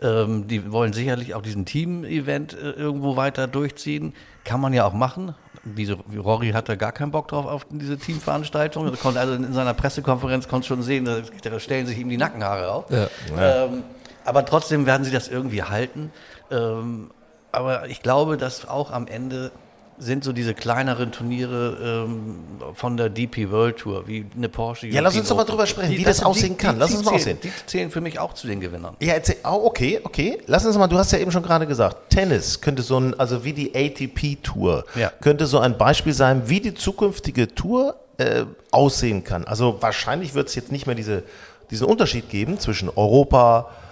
Ähm, 0.00 0.46
die 0.46 0.70
wollen 0.70 0.92
sicherlich 0.92 1.34
auch 1.34 1.42
diesen 1.42 1.64
Team-Event 1.64 2.52
äh, 2.52 2.70
irgendwo 2.70 3.16
weiter 3.16 3.48
durchziehen. 3.48 4.12
Kann 4.44 4.60
man 4.60 4.72
ja 4.72 4.86
auch 4.86 4.92
machen. 4.92 5.34
Diese, 5.64 5.94
Rory 6.16 6.50
hatte 6.50 6.76
gar 6.76 6.92
keinen 6.92 7.10
Bock 7.10 7.28
drauf 7.28 7.46
auf 7.46 7.66
diese 7.70 7.98
Teamveranstaltung. 7.98 8.86
Er 8.86 9.16
also 9.16 9.34
in 9.34 9.52
seiner 9.52 9.74
Pressekonferenz 9.74 10.46
konnte 10.46 10.68
schon 10.68 10.82
sehen, 10.82 11.04
da, 11.04 11.58
stellen 11.58 11.86
sich 11.86 11.98
ihm 11.98 12.08
die 12.08 12.16
Nackenhaare 12.16 12.70
auf. 12.70 12.84
Ähm, 12.90 13.82
aber 14.28 14.44
trotzdem 14.44 14.86
werden 14.86 15.04
sie 15.04 15.10
das 15.10 15.28
irgendwie 15.28 15.62
halten. 15.62 16.12
Ähm, 16.50 17.10
aber 17.50 17.88
ich 17.88 18.02
glaube, 18.02 18.36
dass 18.36 18.68
auch 18.68 18.90
am 18.90 19.06
Ende 19.06 19.50
sind 20.00 20.22
so 20.22 20.32
diese 20.32 20.54
kleineren 20.54 21.10
Turniere 21.10 22.04
ähm, 22.06 22.38
von 22.74 22.96
der 22.96 23.08
DP 23.08 23.50
World 23.50 23.78
Tour, 23.78 24.06
wie 24.06 24.26
eine 24.36 24.48
Porsche. 24.48 24.86
Ja, 24.86 25.00
lass 25.00 25.16
uns 25.16 25.28
doch 25.28 25.36
mal 25.36 25.42
drüber 25.44 25.66
sprechen, 25.66 25.90
wie 25.96 26.04
das 26.04 26.22
aussehen 26.22 26.56
kann. 26.56 26.78
Lass 26.78 26.94
uns 26.94 27.04
mal 27.04 27.18
zählen, 27.18 27.36
aussehen. 27.36 27.38
Die 27.42 27.66
zählen 27.66 27.90
für 27.90 28.00
mich 28.00 28.18
auch 28.20 28.32
zu 28.34 28.46
den 28.46 28.60
Gewinnern. 28.60 28.96
Ja, 29.00 29.14
erzähl, 29.14 29.36
oh, 29.44 29.62
okay, 29.64 30.00
okay. 30.04 30.38
Lass 30.46 30.64
uns 30.64 30.78
mal, 30.78 30.86
du 30.86 30.96
hast 30.96 31.10
ja 31.10 31.18
eben 31.18 31.32
schon 31.32 31.42
gerade 31.42 31.66
gesagt, 31.66 32.10
Tennis 32.10 32.60
könnte 32.60 32.82
so 32.82 32.98
ein, 33.00 33.18
also 33.18 33.42
wie 33.44 33.52
die 33.52 33.74
ATP-Tour, 33.74 34.84
Ja. 34.94 35.10
könnte 35.20 35.46
so 35.46 35.58
ein 35.58 35.76
Beispiel 35.76 36.12
sein, 36.12 36.42
wie 36.46 36.60
die 36.60 36.74
zukünftige 36.74 37.52
Tour 37.52 37.96
äh, 38.18 38.44
aussehen 38.70 39.24
kann. 39.24 39.44
Also 39.46 39.78
wahrscheinlich 39.80 40.34
wird 40.34 40.48
es 40.48 40.54
jetzt 40.54 40.70
nicht 40.70 40.86
mehr 40.86 40.94
diese, 40.94 41.24
diesen 41.72 41.88
Unterschied 41.88 42.30
geben 42.30 42.60
zwischen 42.60 42.88
Europa, 42.88 43.70
äh, 43.70 43.87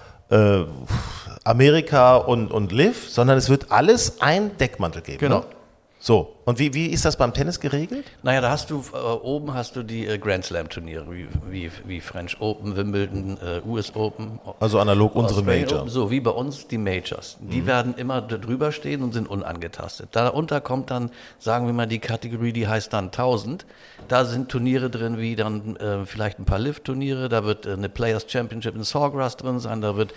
Amerika 1.44 2.16
und, 2.16 2.50
und 2.50 2.72
Liv, 2.72 3.08
sondern 3.08 3.38
es 3.38 3.48
wird 3.48 3.70
alles 3.70 4.20
ein 4.20 4.56
Deckmantel 4.58 5.02
geben. 5.02 5.18
Genau. 5.18 5.38
Ne? 5.40 5.44
So, 6.06 6.36
und 6.44 6.60
wie, 6.60 6.72
wie 6.72 6.86
ist 6.86 7.04
das 7.04 7.16
beim 7.16 7.34
Tennis 7.34 7.58
geregelt? 7.58 8.04
Naja, 8.22 8.40
da 8.40 8.48
hast 8.50 8.70
du 8.70 8.80
äh, 8.94 8.96
oben 8.96 9.54
hast 9.54 9.74
du 9.74 9.82
die 9.82 10.06
äh, 10.06 10.18
Grand 10.18 10.44
Slam 10.44 10.68
Turniere, 10.68 11.04
wie, 11.10 11.26
wie, 11.50 11.68
wie 11.84 12.00
French 12.00 12.40
Open, 12.40 12.76
Wimbledon, 12.76 13.36
äh, 13.44 13.60
US 13.68 13.92
Open. 13.96 14.38
Also 14.60 14.78
analog 14.78 15.16
unsere 15.16 15.40
Australian 15.40 15.64
Major. 15.64 15.80
Open, 15.80 15.90
so 15.90 16.08
wie 16.12 16.20
bei 16.20 16.30
uns 16.30 16.68
die 16.68 16.78
Majors. 16.78 17.38
Die 17.40 17.66
werden 17.66 17.96
immer 17.96 18.22
drüber 18.22 18.70
stehen 18.70 19.02
und 19.02 19.14
sind 19.14 19.28
unangetastet. 19.28 20.10
Darunter 20.12 20.60
kommt 20.60 20.92
dann, 20.92 21.10
sagen 21.40 21.66
wir 21.66 21.72
mal, 21.72 21.86
die 21.88 21.98
Kategorie, 21.98 22.52
die 22.52 22.68
heißt 22.68 22.92
dann 22.92 23.06
1000. 23.06 23.66
Da 24.06 24.24
sind 24.24 24.48
Turniere 24.48 24.90
drin, 24.90 25.18
wie 25.18 25.34
dann 25.34 25.74
äh, 25.74 26.06
vielleicht 26.06 26.38
ein 26.38 26.44
paar 26.44 26.60
Lift-Turniere. 26.60 27.28
Da 27.28 27.44
wird 27.44 27.66
äh, 27.66 27.72
eine 27.72 27.88
Players 27.88 28.26
Championship 28.28 28.76
in 28.76 28.84
Sawgrass 28.84 29.38
drin 29.38 29.58
sein. 29.58 29.80
Da 29.80 29.96
wird 29.96 30.14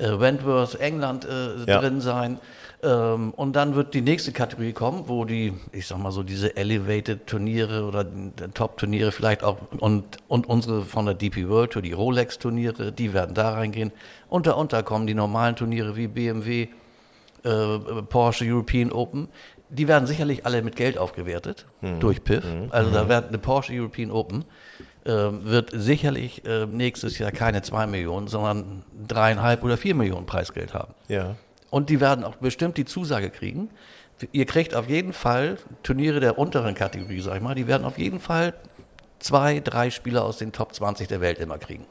äh, 0.00 0.18
Wentworth, 0.18 0.74
England 0.80 1.28
Ja. 1.64 1.78
drin 1.78 2.00
sein. 2.00 2.40
Ähm, 2.82 3.32
und 3.32 3.56
dann 3.56 3.74
wird 3.74 3.94
die 3.94 4.02
nächste 4.02 4.32
Kategorie 4.32 4.72
kommen, 4.72 5.04
wo 5.06 5.24
die, 5.24 5.52
ich 5.72 5.86
sag 5.86 5.98
mal 5.98 6.12
so, 6.12 6.22
diese 6.22 6.56
Elevated 6.56 7.26
Turniere 7.26 7.84
oder 7.84 8.06
Top-Turniere 8.54 9.10
vielleicht 9.10 9.42
auch 9.42 9.58
und, 9.78 10.18
und 10.28 10.48
unsere 10.48 10.82
von 10.82 11.06
der 11.06 11.14
DP 11.14 11.48
World 11.48 11.72
Tour, 11.72 11.82
die 11.82 11.92
Rolex-Turniere, 11.92 12.92
die 12.92 13.12
werden 13.12 13.34
da 13.34 13.50
reingehen. 13.50 13.92
Und 14.28 14.46
darunter 14.46 14.82
kommen 14.82 15.06
die 15.06 15.14
normalen 15.14 15.56
Turniere 15.56 15.96
wie 15.96 16.06
BMW, 16.06 16.68
äh, 17.42 17.78
Porsche 18.08 18.44
European 18.46 18.92
Open. 18.92 19.28
Die 19.70 19.86
werden 19.86 20.06
sicherlich 20.06 20.46
alle 20.46 20.62
mit 20.62 20.76
Geld 20.76 20.96
aufgewertet 20.96 21.66
durch 22.00 22.24
PIF. 22.24 22.42
Also 22.70 22.90
da 22.90 23.06
wird 23.06 23.28
eine 23.28 23.36
Porsche 23.36 23.74
European 23.74 24.10
Open 24.10 24.46
äh, 25.04 25.10
wird 25.10 25.70
sicherlich 25.72 26.44
äh, 26.44 26.66
nächstes 26.66 27.18
Jahr 27.18 27.32
keine 27.32 27.62
zwei 27.62 27.86
Millionen, 27.86 28.28
sondern 28.28 28.84
dreieinhalb 29.06 29.64
oder 29.64 29.76
vier 29.76 29.94
Millionen 29.94 30.26
Preisgeld 30.26 30.74
haben. 30.74 30.94
Ja. 31.08 31.36
Und 31.70 31.90
die 31.90 32.00
werden 32.00 32.24
auch 32.24 32.36
bestimmt 32.36 32.76
die 32.76 32.84
Zusage 32.84 33.30
kriegen. 33.30 33.70
Ihr 34.32 34.46
kriegt 34.46 34.74
auf 34.74 34.88
jeden 34.88 35.12
Fall 35.12 35.58
Turniere 35.82 36.20
der 36.20 36.38
unteren 36.38 36.74
Kategorie, 36.74 37.20
sag 37.20 37.36
ich 37.36 37.42
mal, 37.42 37.54
die 37.54 37.66
werden 37.66 37.84
auf 37.84 37.98
jeden 37.98 38.20
Fall 38.20 38.54
zwei, 39.18 39.60
drei 39.60 39.90
Spieler 39.90 40.24
aus 40.24 40.38
den 40.38 40.52
Top 40.52 40.74
20 40.74 41.08
der 41.08 41.20
Welt 41.20 41.38
immer 41.38 41.58
kriegen. 41.58 41.86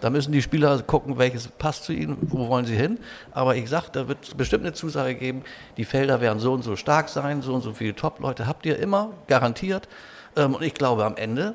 Da 0.00 0.10
müssen 0.10 0.32
die 0.32 0.42
Spieler 0.42 0.82
gucken, 0.82 1.18
welches 1.18 1.48
passt 1.48 1.84
zu 1.84 1.92
ihnen, 1.92 2.18
wo 2.22 2.48
wollen 2.48 2.66
sie 2.66 2.76
hin. 2.76 2.98
Aber 3.32 3.56
ich 3.56 3.68
sag, 3.70 3.90
da 3.90 4.06
wird 4.08 4.36
bestimmt 4.36 4.64
eine 4.64 4.74
Zusage 4.74 5.14
geben, 5.14 5.44
die 5.76 5.84
Felder 5.84 6.20
werden 6.20 6.40
so 6.40 6.52
und 6.52 6.62
so 6.62 6.76
stark 6.76 7.08
sein, 7.08 7.42
so 7.42 7.54
und 7.54 7.62
so 7.62 7.72
viele 7.72 7.94
Top-Leute 7.94 8.46
habt 8.46 8.66
ihr 8.66 8.78
immer, 8.78 9.12
garantiert. 9.28 9.88
Ähm, 10.36 10.54
Und 10.54 10.62
ich 10.62 10.74
glaube, 10.74 11.04
am 11.04 11.16
Ende 11.16 11.54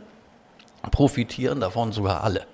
profitieren 0.89 1.59
davon 1.59 1.91
sogar 1.91 2.23
alle. 2.23 2.47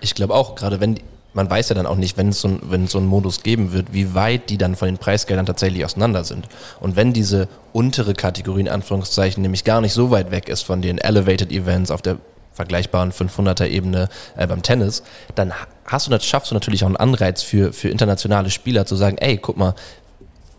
Ich 0.00 0.14
glaube 0.14 0.34
auch, 0.34 0.54
gerade 0.54 0.80
wenn, 0.80 1.00
man 1.32 1.48
weiß 1.48 1.68
ja 1.68 1.74
dann 1.74 1.86
auch 1.86 1.96
nicht, 1.96 2.16
wenn 2.16 2.28
es 2.30 2.40
so, 2.40 2.48
ein- 2.48 2.60
wenn 2.64 2.84
es 2.84 2.92
so 2.92 2.98
einen 2.98 3.06
Modus 3.06 3.42
geben 3.42 3.72
wird, 3.72 3.92
wie 3.92 4.14
weit 4.14 4.50
die 4.50 4.58
dann 4.58 4.76
von 4.76 4.86
den 4.86 4.98
Preisgeldern 4.98 5.46
tatsächlich 5.46 5.84
auseinander 5.84 6.24
sind. 6.24 6.46
Und 6.80 6.96
wenn 6.96 7.12
diese 7.12 7.48
untere 7.72 8.14
Kategorie 8.14 8.60
in 8.62 8.68
Anführungszeichen 8.68 9.42
nämlich 9.42 9.64
gar 9.64 9.80
nicht 9.80 9.92
so 9.92 10.10
weit 10.10 10.30
weg 10.30 10.48
ist 10.48 10.62
von 10.62 10.82
den 10.82 10.98
Elevated 10.98 11.52
Events 11.52 11.90
auf 11.90 12.02
der 12.02 12.16
vergleichbaren 12.52 13.12
500er 13.12 13.66
Ebene 13.68 14.08
äh, 14.36 14.46
beim 14.46 14.62
Tennis, 14.62 15.02
dann 15.34 15.52
hast 15.86 16.06
du, 16.06 16.10
das 16.10 16.24
schaffst 16.26 16.50
du 16.50 16.54
natürlich 16.54 16.82
auch 16.82 16.88
einen 16.88 16.96
Anreiz 16.96 17.42
für, 17.42 17.72
für 17.72 17.88
internationale 17.88 18.50
Spieler 18.50 18.84
zu 18.86 18.96
sagen, 18.96 19.16
ey, 19.18 19.38
guck 19.38 19.56
mal, 19.56 19.74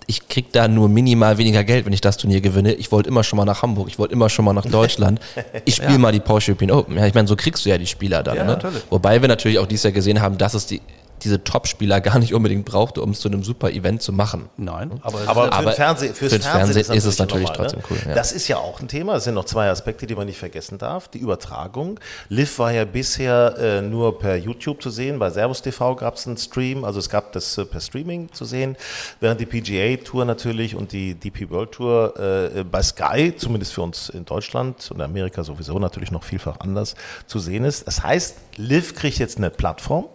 ich 0.07 0.27
krieg 0.27 0.51
da 0.51 0.67
nur 0.67 0.89
minimal 0.89 1.37
weniger 1.37 1.63
Geld, 1.63 1.85
wenn 1.85 1.93
ich 1.93 2.01
das 2.01 2.17
Turnier 2.17 2.41
gewinne. 2.41 2.73
Ich 2.73 2.91
wollte 2.91 3.09
immer 3.09 3.23
schon 3.23 3.37
mal 3.37 3.45
nach 3.45 3.61
Hamburg, 3.61 3.87
ich 3.87 3.99
wollte 3.99 4.13
immer 4.13 4.29
schon 4.29 4.45
mal 4.45 4.53
nach 4.53 4.65
Deutschland. 4.65 5.19
Ich 5.65 5.75
spiele 5.75 5.97
mal 5.99 6.11
die 6.11 6.19
Porsche 6.19 6.51
European 6.51 6.71
Open. 6.71 6.97
Ja, 6.97 7.05
ich 7.05 7.13
meine, 7.13 7.27
so 7.27 7.35
kriegst 7.35 7.65
du 7.65 7.69
ja 7.69 7.77
die 7.77 7.85
Spieler 7.85 8.23
dann. 8.23 8.35
Ja, 8.35 8.43
ne? 8.45 8.59
Wobei 8.89 9.21
wir 9.21 9.27
natürlich 9.27 9.59
auch 9.59 9.67
dieses 9.67 9.83
Jahr 9.83 9.91
gesehen 9.91 10.21
haben, 10.21 10.37
dass 10.37 10.53
es 10.53 10.65
die, 10.65 10.81
diese 11.23 11.43
Top-Spieler 11.43 12.01
gar 12.01 12.19
nicht 12.19 12.33
unbedingt 12.33 12.65
brauchte, 12.65 13.01
um 13.01 13.11
es 13.11 13.19
zu 13.19 13.29
einem 13.29 13.43
super 13.43 13.71
Event 13.71 14.01
zu 14.01 14.13
machen. 14.13 14.49
Nein, 14.57 14.99
aber, 15.01 15.19
Aber 15.27 15.45
für 15.45 15.53
Aber 15.53 15.71
den 15.71 15.75
Fernseh, 15.75 16.07
fürs 16.13 16.17
für 16.17 16.39
den 16.39 16.41
Fernsehen 16.41 16.73
Fernsehen 16.73 16.97
ist 16.97 17.05
es 17.05 17.19
natürlich 17.19 17.49
nochmal, 17.49 17.67
trotzdem 17.67 17.83
cool, 17.89 17.97
ja. 18.07 18.15
Das 18.15 18.31
ist 18.31 18.47
ja 18.47 18.57
auch 18.57 18.79
ein 18.79 18.87
Thema. 18.87 19.15
Es 19.15 19.25
sind 19.25 19.33
noch 19.33 19.45
zwei 19.45 19.69
Aspekte, 19.69 20.07
die 20.07 20.15
man 20.15 20.27
nicht 20.27 20.37
vergessen 20.37 20.77
darf. 20.77 21.07
Die 21.07 21.19
Übertragung. 21.19 21.99
Liv 22.29 22.59
war 22.59 22.71
ja 22.71 22.85
bisher 22.85 23.55
äh, 23.57 23.81
nur 23.81 24.19
per 24.19 24.35
YouTube 24.35 24.81
zu 24.81 24.89
sehen. 24.89 25.19
Bei 25.19 25.29
Servus 25.29 25.61
TV 25.61 25.95
gab 25.95 26.15
es 26.15 26.27
einen 26.27 26.37
Stream. 26.37 26.83
Also 26.83 26.99
es 26.99 27.09
gab 27.09 27.31
das 27.33 27.57
äh, 27.57 27.65
per 27.65 27.81
Streaming 27.81 28.31
zu 28.31 28.45
sehen. 28.45 28.75
Während 29.19 29.39
die 29.39 29.45
PGA 29.45 29.97
Tour 30.03 30.25
natürlich 30.25 30.75
und 30.75 30.91
die 30.91 31.15
DP 31.15 31.49
World 31.49 31.71
Tour 31.71 32.19
äh, 32.19 32.63
bei 32.63 32.81
Sky, 32.81 33.33
zumindest 33.35 33.73
für 33.73 33.81
uns 33.81 34.09
in 34.09 34.25
Deutschland 34.25 34.89
und 34.91 35.01
Amerika 35.01 35.43
sowieso 35.43 35.79
natürlich 35.79 36.11
noch 36.11 36.23
vielfach 36.23 36.59
anders 36.59 36.95
zu 37.27 37.39
sehen 37.39 37.63
ist. 37.63 37.87
Das 37.87 38.03
heißt, 38.03 38.37
Liv 38.57 38.95
kriegt 38.95 39.17
jetzt 39.19 39.37
eine 39.37 39.49
Plattform, 39.49 40.05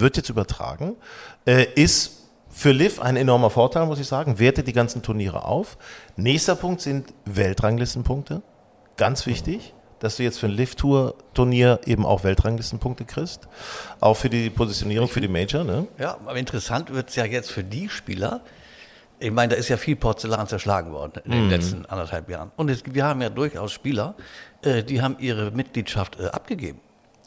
wird 0.00 0.16
jetzt 0.16 0.28
übertragen, 0.28 0.96
äh, 1.46 1.64
ist 1.74 2.16
für 2.50 2.72
Liv 2.72 3.00
ein 3.00 3.16
enormer 3.16 3.50
Vorteil, 3.50 3.86
muss 3.86 4.00
ich 4.00 4.08
sagen. 4.08 4.38
Wertet 4.38 4.66
die 4.66 4.72
ganzen 4.72 5.02
Turniere 5.02 5.44
auf. 5.44 5.78
Nächster 6.16 6.56
Punkt 6.56 6.80
sind 6.80 7.12
Weltranglistenpunkte. 7.26 8.42
Ganz 8.96 9.26
wichtig, 9.26 9.72
dass 10.00 10.16
du 10.16 10.22
jetzt 10.24 10.38
für 10.38 10.46
ein 10.46 10.52
Liv-Tour-Turnier 10.52 11.80
eben 11.86 12.04
auch 12.04 12.24
Weltranglistenpunkte 12.24 13.04
kriegst. 13.04 13.48
Auch 14.00 14.14
für 14.16 14.28
die 14.30 14.50
Positionierung 14.50 15.08
für 15.08 15.20
die 15.20 15.28
Major. 15.28 15.62
Ne? 15.64 15.86
Ja, 15.98 16.14
aber 16.26 16.36
interessant 16.36 16.92
wird 16.92 17.10
es 17.10 17.16
ja 17.16 17.24
jetzt 17.24 17.50
für 17.52 17.62
die 17.62 17.88
Spieler. 17.88 18.40
Ich 19.18 19.30
meine, 19.30 19.50
da 19.50 19.56
ist 19.56 19.68
ja 19.68 19.76
viel 19.76 19.96
Porzellan 19.96 20.46
zerschlagen 20.48 20.92
worden 20.92 21.20
in 21.26 21.30
den 21.32 21.44
Mhm. 21.44 21.50
letzten 21.50 21.86
anderthalb 21.86 22.28
Jahren. 22.30 22.50
Und 22.56 22.70
es, 22.70 22.82
wir 22.86 23.04
haben 23.04 23.20
ja 23.20 23.28
durchaus 23.28 23.72
Spieler, 23.72 24.14
äh, 24.62 24.82
die 24.82 25.02
haben 25.02 25.16
ihre 25.18 25.50
Mitgliedschaft 25.50 26.18
äh, 26.18 26.26
abgegeben. 26.28 26.80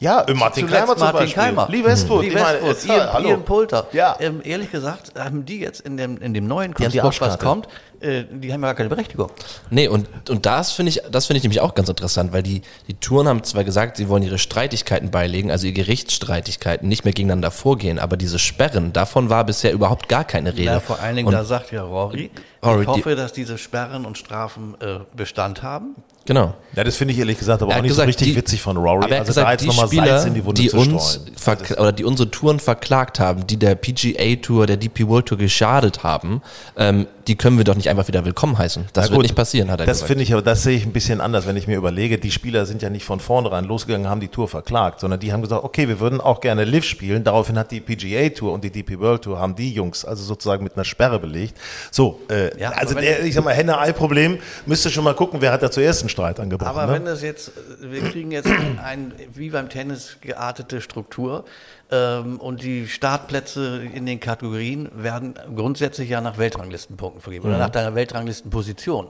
Ja, 0.04 0.20
äh, 0.20 0.34
Martin 0.34 0.66
Keimer 0.66 0.88
zum 0.88 0.98
Martin 0.98 1.20
Beispiel. 1.20 1.42
Keimer. 1.42 1.68
Lee 1.70 1.82
Westwood. 1.82 2.22
Lee 2.22 2.28
ich 2.28 2.34
meine, 2.34 2.58
Westwood, 2.58 2.68
jetzt, 2.68 2.86
ja, 2.86 2.96
Ian, 2.96 3.12
hallo. 3.14 3.28
Ian 3.30 3.44
Poulter. 3.44 3.86
Ja. 3.92 4.16
Ähm, 4.20 4.42
ehrlich 4.44 4.70
gesagt 4.70 5.12
haben 5.18 5.46
die 5.46 5.60
jetzt 5.60 5.80
in 5.80 5.96
dem, 5.96 6.18
in 6.18 6.34
dem 6.34 6.46
neuen 6.46 6.74
Konstrukt, 6.74 7.20
was 7.22 7.38
kommt, 7.38 7.68
äh, 8.00 8.24
die 8.30 8.52
haben 8.52 8.60
ja 8.60 8.68
gar 8.68 8.74
keine 8.74 8.90
Berechtigung. 8.90 9.30
Nee, 9.70 9.88
und, 9.88 10.06
und 10.28 10.44
das 10.44 10.72
finde 10.72 10.90
ich, 10.90 11.00
das 11.10 11.26
finde 11.26 11.38
ich 11.38 11.42
nämlich 11.44 11.62
auch 11.62 11.74
ganz 11.74 11.88
interessant, 11.88 12.34
weil 12.34 12.42
die, 12.42 12.60
die 12.86 12.94
Touren 12.94 13.28
haben 13.28 13.42
zwar 13.44 13.64
gesagt, 13.64 13.96
sie 13.96 14.10
wollen 14.10 14.22
ihre 14.22 14.38
Streitigkeiten 14.38 15.10
beilegen, 15.10 15.50
also 15.50 15.66
ihre 15.66 15.74
Gerichtsstreitigkeiten, 15.74 16.86
nicht 16.86 17.04
mehr 17.04 17.14
gegeneinander 17.14 17.50
vorgehen, 17.50 17.98
aber 17.98 18.18
diese 18.18 18.38
Sperren, 18.38 18.92
davon 18.92 19.30
war 19.30 19.44
bisher 19.44 19.72
überhaupt 19.72 20.10
gar 20.10 20.24
keine 20.24 20.52
Rede. 20.52 20.64
Ja, 20.64 20.80
vor 20.80 21.00
allen 21.00 21.16
Dingen, 21.16 21.28
und, 21.28 21.32
da 21.32 21.44
sagt 21.44 21.72
ja 21.72 21.82
Rory, 21.82 22.30
Rory, 22.62 22.82
ich 22.82 22.88
hoffe, 22.88 23.16
dass 23.16 23.32
diese 23.32 23.56
Sperren 23.56 24.04
und 24.04 24.18
Strafen 24.18 24.74
äh, 24.80 24.98
Bestand 25.16 25.62
haben. 25.62 25.96
Genau. 26.26 26.54
Ja, 26.74 26.82
das 26.82 26.96
finde 26.96 27.12
ich 27.12 27.20
ehrlich 27.20 27.38
gesagt 27.38 27.62
aber 27.62 27.70
Er 27.72 27.78
auch 27.78 27.82
nicht 27.82 27.90
gesagt, 27.90 28.06
so 28.06 28.08
richtig 28.08 28.28
die- 28.28 28.36
witzig 28.36 28.60
von 28.62 28.76
Rory. 28.76 29.04
Aber 29.04 29.14
er 29.14 29.20
also 29.20 29.32
da 29.34 29.42
gesagt, 29.42 29.50
jetzt 29.52 29.62
die 29.62 29.66
nochmal 29.68 30.08
Salz 30.08 30.24
in 30.24 30.34
die 30.34 30.44
Wunde 30.44 30.62
die 30.62 30.68
zu 30.68 30.78
uns 30.78 31.20
streuen. 31.38 31.58
oder 31.78 31.92
die 31.92 32.04
unsere 32.04 32.30
Touren 32.30 32.58
verklagt 32.58 33.20
haben, 33.20 33.46
die 33.46 33.56
der 33.58 33.74
PGA 33.76 34.36
Tour, 34.36 34.66
der 34.66 34.76
DP 34.76 35.06
World 35.06 35.26
Tour 35.26 35.38
geschadet 35.38 36.02
haben, 36.02 36.42
ähm, 36.76 37.06
die 37.28 37.36
können 37.36 37.56
wir 37.58 37.64
doch 37.64 37.76
nicht 37.76 37.88
einfach 37.88 38.08
wieder 38.08 38.24
willkommen 38.24 38.58
heißen. 38.58 38.86
Das 38.92 39.10
wird 39.10 39.22
nicht 39.22 39.34
passieren, 39.36 39.70
hat 39.70 39.80
er 39.80 39.86
Das 39.86 39.98
gesagt. 39.98 40.08
finde 40.08 40.24
ich, 40.24 40.32
aber 40.32 40.42
das 40.42 40.62
sehe 40.62 40.76
ich 40.76 40.84
ein 40.84 40.92
bisschen 40.92 41.20
anders, 41.20 41.46
wenn 41.46 41.56
ich 41.56 41.66
mir 41.66 41.76
überlege, 41.76 42.18
die 42.18 42.30
Spieler 42.30 42.66
sind 42.66 42.82
ja 42.82 42.90
nicht 42.90 43.04
von 43.04 43.20
vornherein 43.20 43.64
losgegangen, 43.64 44.08
haben 44.08 44.20
die 44.20 44.28
Tour 44.28 44.48
verklagt, 44.48 45.00
sondern 45.00 45.20
die 45.20 45.32
haben 45.32 45.42
gesagt, 45.42 45.62
okay, 45.64 45.88
wir 45.88 46.00
würden 46.00 46.20
auch 46.20 46.40
gerne 46.40 46.64
Live 46.64 46.84
spielen. 46.84 47.22
Daraufhin 47.24 47.58
hat 47.58 47.70
die 47.70 47.80
PGA 47.80 48.28
Tour 48.30 48.52
und 48.52 48.64
die 48.64 48.70
DP 48.70 48.98
World 48.98 49.22
Tour 49.22 49.38
haben 49.38 49.54
die 49.54 49.72
Jungs 49.72 50.04
also 50.04 50.22
sozusagen 50.24 50.64
mit 50.64 50.74
einer 50.74 50.84
Sperre 50.84 51.18
belegt. 51.18 51.54
So, 51.90 52.20
äh, 52.30 52.58
Ja, 52.60 52.70
also 52.70 52.94
der, 52.94 53.24
ich 53.24 53.34
sag 53.34 53.44
mal, 53.44 53.54
Henne-Ei-Problem, 53.54 54.38
müsste 54.66 54.90
schon 54.90 55.04
mal 55.04 55.14
gucken, 55.14 55.40
wer 55.40 55.52
hat 55.52 55.62
da 55.62 55.70
zuerst 55.70 56.00
einen 56.02 56.08
Streit 56.14 56.40
angebrochen. 56.40 56.70
Aber 56.70 56.86
ne? 56.86 56.92
wenn 56.94 57.04
das 57.04 57.22
jetzt, 57.22 57.52
wir 57.80 58.02
kriegen 58.02 58.30
jetzt 58.30 58.48
ein, 58.82 59.12
wie 59.34 59.50
beim 59.50 59.68
Tennis 59.68 60.18
geartete 60.20 60.80
Struktur 60.80 61.44
ähm, 61.90 62.40
und 62.40 62.62
die 62.62 62.88
Startplätze 62.88 63.82
in 63.92 64.06
den 64.06 64.20
Kategorien 64.20 64.88
werden 64.94 65.34
grundsätzlich 65.54 66.08
ja 66.08 66.20
nach 66.20 66.38
Weltranglistenpunkten 66.38 67.20
vergeben 67.20 67.46
oder 67.46 67.58
nach 67.58 67.70
deiner 67.70 67.94
Weltranglistenposition. 67.94 69.08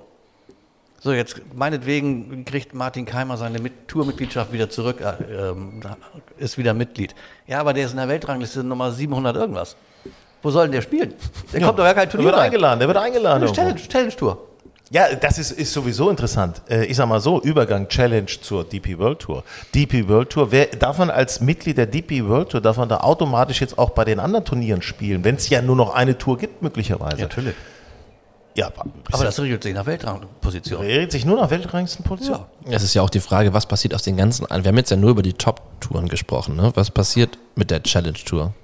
So, 1.01 1.13
jetzt 1.13 1.43
meinetwegen 1.55 2.47
kriegt 2.47 2.73
Martin 2.73 3.05
Keimer 3.05 3.37
seine 3.37 3.59
Mit 3.59 3.89
Tourmitgliedschaft 3.89 4.53
wieder 4.53 4.71
zurück, 4.71 5.03
äh, 5.03 5.51
ähm, 5.51 5.83
ist 6.39 6.57
wieder 6.57 6.73
Mitglied. 6.73 7.15
Ja, 7.47 7.61
aber 7.61 7.75
der 7.75 7.85
ist 7.85 7.91
in 7.91 7.99
der 7.99 8.09
Weltrangliste 8.09 8.65
Nummer 8.65 8.91
700 8.91 9.37
irgendwas. 9.37 9.77
Wo 10.43 10.51
soll 10.51 10.65
denn 10.65 10.73
der 10.73 10.83
spielen? 10.83 11.13
Der 11.53 11.61
kommt 11.61 11.79
doch 11.79 11.85
gar 11.85 11.93
kein 11.93 12.05
der 12.05 12.11
Turnier 12.11 12.27
wird 12.27 12.37
rein. 12.37 12.45
eingeladen, 12.45 12.79
der 12.79 12.89
wird 12.89 12.99
eingeladen. 12.99 13.43
Eine. 13.43 13.53
Challenge, 13.53 13.81
Challenge 13.89 14.17
Tour. 14.17 14.54
Ja, 14.95 15.13
das 15.13 15.39
ist, 15.39 15.51
ist 15.51 15.73
sowieso 15.73 16.09
interessant. 16.09 16.63
Äh, 16.71 16.85
Ich 16.85 16.97
sag 16.97 17.09
mal 17.09 17.21
so, 17.21 17.43
Übergang 17.43 17.89
Challenge 17.89 18.27
zur 18.27 18.63
DP 18.63 18.97
World 18.97 19.19
Tour. 19.19 19.43
DP 19.75 20.07
World 20.07 20.31
Tour, 20.31 20.53
wer, 20.53 20.67
darf 20.67 20.99
man 20.99 21.11
als 21.11 21.41
Mitglied 21.41 21.79
der 21.79 21.87
DP 21.87 22.25
World 22.29 22.51
Tour, 22.51 22.61
darf 22.61 22.77
man 22.77 22.89
da 22.89 22.99
automatisch 22.99 23.61
jetzt 23.61 23.77
auch 23.77 23.91
bei 23.91 24.05
den 24.05 24.21
anderen 24.21 24.45
Turnieren 24.45 24.83
spielen, 24.83 25.25
wenn 25.25 25.35
es 25.35 25.49
ja 25.49 25.63
nur 25.63 25.75
noch 25.75 25.95
eine 25.95 26.17
Tour 26.17 26.39
gibt, 26.39 26.63
möglicherweise. 26.63 27.23
Natürlich. 27.23 27.57
Ja, 28.55 28.71
Aber 29.11 29.25
das 29.25 29.41
regelt 29.41 29.65
sich 29.65 29.75
nach 29.75 29.85
Weltrangposition. 29.85 30.81
regelt 30.81 31.11
sich 31.11 31.25
nur 31.25 31.41
nach 31.41 31.51
weltranglichsten 31.51 32.05
Position. 32.05 32.45
Ja. 32.69 32.77
Es 32.77 32.85
ist 32.85 32.95
ja 32.95 33.03
auch 33.03 33.11
die 33.11 33.19
Frage, 33.19 33.53
was 33.53 33.67
passiert 33.67 33.95
aus 33.95 34.05
den 34.05 34.17
ganzen, 34.17 34.47
wir 34.49 34.63
haben 34.65 34.77
jetzt 34.77 34.93
ja 34.93 34.97
nur 34.97 35.11
über 35.11 35.23
die 35.23 35.33
Top-Touren 35.33 36.07
gesprochen, 36.07 36.55
ne? 36.55 36.71
Was 36.77 36.93
passiert 36.93 37.37
mit 37.57 37.73
der 37.73 37.83
Challenge 37.83 38.19
Tour? 38.25 38.55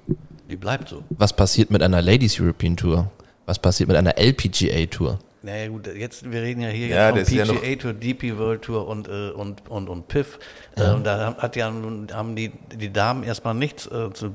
Die 0.49 0.55
bleibt 0.55 0.87
so. 0.87 1.03
Was 1.09 1.33
passiert 1.33 1.71
mit 1.71 1.83
einer 1.83 2.01
Ladies 2.01 2.39
European 2.39 2.77
Tour? 2.77 3.11
Was 3.45 3.59
passiert 3.59 3.89
mit 3.89 3.97
einer 3.97 4.17
LPGA 4.17 4.85
Tour? 4.85 5.19
Naja 5.43 5.69
gut, 5.69 5.87
jetzt, 5.87 6.31
wir 6.31 6.41
reden 6.41 6.61
ja 6.61 6.69
hier 6.69 6.87
Ja, 6.87 7.15
jetzt 7.15 7.29
von 7.29 7.39
ist 7.39 7.47
ja 7.49 7.53
PGA 7.55 7.75
Tour, 7.75 7.93
DP 7.93 8.37
World 8.37 8.61
Tour 8.61 8.87
und, 8.87 9.07
äh, 9.07 9.31
und, 9.31 9.67
und, 9.69 9.89
und 9.89 10.07
PIF. 10.07 10.37
Äh, 10.75 10.91
und 10.91 11.03
da 11.03 11.35
hat 11.37 11.55
ja, 11.55 11.71
nun- 11.71 12.07
haben 12.13 12.35
die, 12.35 12.51
die 12.75 12.93
Damen 12.93 13.23
erstmal 13.23 13.55
nichts 13.55 13.87
äh, 13.87 14.11
zu, 14.13 14.33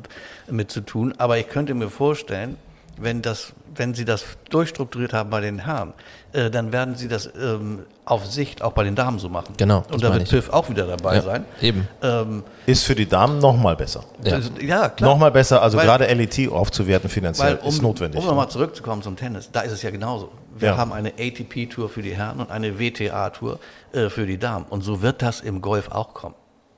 mit 0.51 0.71
zu 0.71 0.81
tun. 0.81 1.15
Aber 1.19 1.39
ich 1.39 1.49
könnte 1.49 1.75
mir 1.75 1.91
vorstellen, 1.91 2.57
wenn, 2.99 3.23
das, 3.23 3.53
wenn 3.75 3.95
sie 3.95 4.05
das 4.05 4.25
durchstrukturiert 4.51 5.13
haben 5.13 5.31
bei 5.31 5.41
den 5.41 5.59
Herren, 5.59 5.93
äh, 6.33 6.51
dann 6.51 6.73
werden 6.73 6.95
sie 6.95 7.09
das 7.09 7.29
ähm, 7.41 7.85
auf 8.05 8.25
Sicht 8.27 8.63
auch 8.63 8.73
bei 8.73 8.85
den 8.85 8.95
Damen 8.95 9.19
so 9.19 9.29
machen. 9.29 9.55
Genau, 9.57 9.83
Und 9.91 10.03
da 10.03 10.13
wird 10.13 10.25
ich. 10.25 10.31
PIF 10.31 10.49
auch 10.51 10.69
wieder 10.69 10.87
dabei 10.87 11.17
Ja, 11.17 11.23
sein. 11.23 11.45
eben. 11.61 11.89
Ähm, 12.03 12.43
Ist 12.67 12.85
für 12.85 12.95
die 12.95 13.07
Damen 13.09 13.39
nochmal 13.39 13.77
besser. 13.77 14.05
Ja. 14.25 14.35
also, 14.35 14.51
ja, 14.61 14.89
klar. 14.89 15.11
Nochmal 15.11 15.31
besser, 15.31 15.61
also 15.63 15.77
Weil- 15.79 15.87
gerade 15.87 16.07
LET 16.07 16.49
aufzuwerten 16.51 17.11
finanziell 17.11 17.53
Weil, 17.59 17.63
um, 17.63 17.69
ist 17.69 17.83
notwendig. 17.83 18.21
Um 18.21 18.27
nochmal 18.27 18.49
zurückzukommen 18.49 19.03
zum 19.03 19.17
Tennis, 19.17 19.51
da 19.53 19.61
ist 19.61 19.73
es 19.73 19.83
ja 19.83 19.91
genauso. 19.91 20.31
Wir 20.59 20.71
Ja. 20.71 20.77
haben 20.77 20.93
eine 20.93 21.11
ATP-Tour 21.19 21.89
für 21.89 22.03
die 22.03 22.15
Herren 22.17 22.41
und 22.41 22.51
eine 22.51 22.79
WTA-Tour 22.79 23.59
äh, 23.93 24.09
für 24.09 24.27
die 24.27 24.39
Damen. 24.39 24.65
Und 24.71 24.83
so 24.83 25.03
wird 25.03 25.21
das 25.23 25.41
im 25.41 25.61
Golf 25.61 25.91
auch 25.91 26.15
kommen. 26.15 26.35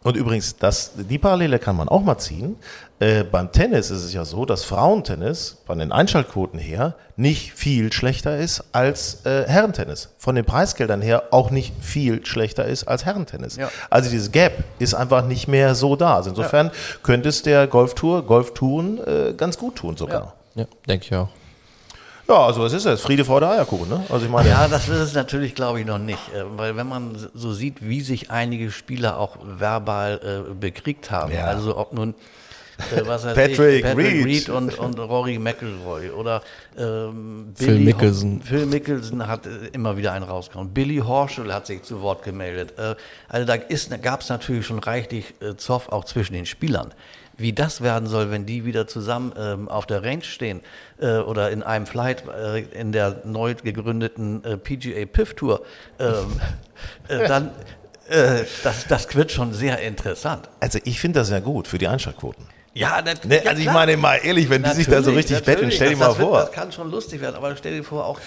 Und 0.08 0.16
übrigens, 0.16 0.56
das, 0.56 0.92
die 0.96 1.18
Parallele 1.18 1.58
kann 1.58 1.76
man 1.76 1.86
auch 1.86 2.02
mal 2.02 2.16
ziehen. 2.16 2.56
Äh, 2.98 3.24
beim 3.24 3.52
Tennis 3.52 3.90
ist 3.90 4.04
es 4.04 4.14
ja 4.14 4.24
so, 4.24 4.46
dass 4.46 4.64
Frauentennis 4.64 5.58
von 5.66 5.78
den 5.78 5.92
Einschaltquoten 5.92 6.58
her 6.58 6.94
nicht 7.16 7.52
viel 7.52 7.92
schlechter 7.92 8.38
ist 8.38 8.64
als 8.72 9.26
äh, 9.26 9.44
Herrentennis. 9.46 10.08
Von 10.16 10.34
den 10.34 10.46
Preisgeldern 10.46 11.02
her 11.02 11.24
auch 11.30 11.50
nicht 11.50 11.74
viel 11.82 12.24
schlechter 12.24 12.64
ist 12.64 12.88
als 12.88 13.04
Herrentennis. 13.04 13.56
Ja. 13.56 13.70
Also 13.90 14.08
dieses 14.08 14.32
Gap 14.32 14.64
ist 14.78 14.94
einfach 14.94 15.26
nicht 15.26 15.46
mehr 15.46 15.74
so 15.74 15.94
da. 15.94 16.16
Also 16.16 16.30
insofern 16.30 16.70
könnte 17.02 17.28
es 17.28 17.42
der 17.42 17.66
Golftour, 17.66 18.24
Golftouren 18.24 19.06
äh, 19.06 19.34
ganz 19.36 19.58
gut 19.58 19.76
tun 19.76 19.98
sogar. 19.98 20.36
Ja, 20.54 20.64
denke 20.88 21.04
ich 21.04 21.14
auch. 21.14 21.28
Ja. 22.28 22.46
also 22.46 22.62
was 22.62 22.72
ist 22.72 22.86
das? 22.86 23.00
Friede, 23.00 23.24
Freude, 23.24 23.48
Eierkuchen, 23.48 23.88
ne? 23.88 24.04
Also 24.08 24.26
ich 24.26 24.30
meine, 24.30 24.48
Ja, 24.50 24.68
das 24.68 24.88
ist 24.88 24.98
es 24.98 25.14
natürlich, 25.14 25.54
glaube 25.54 25.80
ich, 25.80 25.86
noch 25.86 25.98
nicht. 25.98 26.20
Äh, 26.34 26.42
Weil 26.56 26.76
wenn 26.76 26.88
man 26.88 27.16
so 27.34 27.52
sieht, 27.52 27.76
wie 27.80 28.00
sich 28.02 28.30
einige 28.30 28.70
Spieler 28.70 29.18
auch 29.18 29.36
verbal 29.42 30.44
äh, 30.50 30.54
bekriegt 30.54 31.10
haben, 31.10 31.32
Ja. 31.32 31.44
also 31.46 31.76
ob 31.76 31.92
nun 31.92 32.14
äh, 32.96 33.04
was 33.06 33.24
heißt 33.24 33.34
Patrick 33.34 33.76
ich, 33.78 33.82
Patrick 33.82 34.06
Reed. 34.06 34.24
Reed 34.26 34.48
und, 34.50 34.78
und 34.78 34.98
Rory 35.00 35.38
McIlroy 35.38 36.10
oder 36.10 36.42
ähm, 36.78 37.52
Phil 37.56 37.66
Billy 37.68 37.84
Mickelson. 37.86 38.38
Ho- 38.40 38.44
Phil 38.44 38.66
Mickelson 38.66 39.26
hat 39.26 39.46
äh, 39.46 39.66
immer 39.72 39.96
wieder 39.96 40.12
einen 40.12 40.24
rausgehauen. 40.24 40.68
Billy 40.72 40.98
Horschel 40.98 41.52
hat 41.52 41.66
sich 41.66 41.82
zu 41.82 42.02
Wort 42.02 42.22
gemeldet. 42.22 42.74
Äh, 42.78 42.94
also 43.28 43.46
da 43.46 43.56
gab 43.96 44.20
es 44.20 44.28
natürlich 44.28 44.64
schon 44.66 44.78
reichlich 44.78 45.34
äh, 45.40 45.56
Zoff 45.56 45.88
auch 45.88 46.04
zwischen 46.04 46.34
den 46.34 46.46
Spielern. 46.46 46.92
Wie 47.38 47.52
das 47.52 47.80
werden 47.80 48.08
soll, 48.08 48.30
wenn 48.30 48.44
die 48.44 48.64
wieder 48.64 48.86
zusammen 48.86 49.32
ähm, 49.38 49.68
auf 49.68 49.86
der 49.86 50.02
Range 50.02 50.24
stehen 50.24 50.60
äh, 51.00 51.18
oder 51.18 51.50
in 51.50 51.62
einem 51.62 51.86
Flight 51.86 52.24
äh, 52.28 52.60
in 52.78 52.92
der 52.92 53.22
neu 53.24 53.54
gegründeten 53.54 54.44
äh, 54.44 54.56
PGA 54.58 55.06
Piff 55.06 55.34
Tour, 55.34 55.62
ähm, 55.98 56.40
äh, 57.08 57.28
dann 57.28 57.52
äh, 58.08 58.44
das, 58.64 58.86
das 58.88 59.14
wird 59.14 59.30
schon 59.30 59.54
sehr 59.54 59.80
interessant. 59.80 60.48
also 60.60 60.78
ich 60.84 61.00
finde 61.00 61.20
das 61.20 61.30
ja 61.30 61.40
gut 61.40 61.68
für 61.68 61.78
die 61.78 61.88
Einschaltquoten. 61.88 62.44
Ja, 62.78 63.02
das, 63.02 63.24
Ne, 63.24 63.42
ja, 63.44 63.50
also 63.50 63.60
ich 63.62 63.70
meine 63.70 63.96
mal 63.96 64.16
ehrlich, 64.22 64.48
wenn 64.50 64.62
die 64.62 64.70
sich 64.70 64.86
da 64.86 64.92
so 65.02 65.10
Natürlich, 65.10 65.18
richtig 65.18 65.38
betteln, 65.38 65.54
natürlich. 65.68 65.74
stell 65.76 65.88
dir 65.90 65.94
Das- 65.96 66.00
mal 66.00 66.08
das 66.08 66.18
wird- 66.18 66.28
vor. 66.28 66.38
Das 66.40 66.52
kann 66.52 66.72
schon 66.72 66.90
lustig 66.90 67.20
werden, 67.20 67.36
aber 67.36 67.56
stell 67.56 67.76
dir 67.76 67.84
vor 67.84 68.06
auch, 68.06 68.20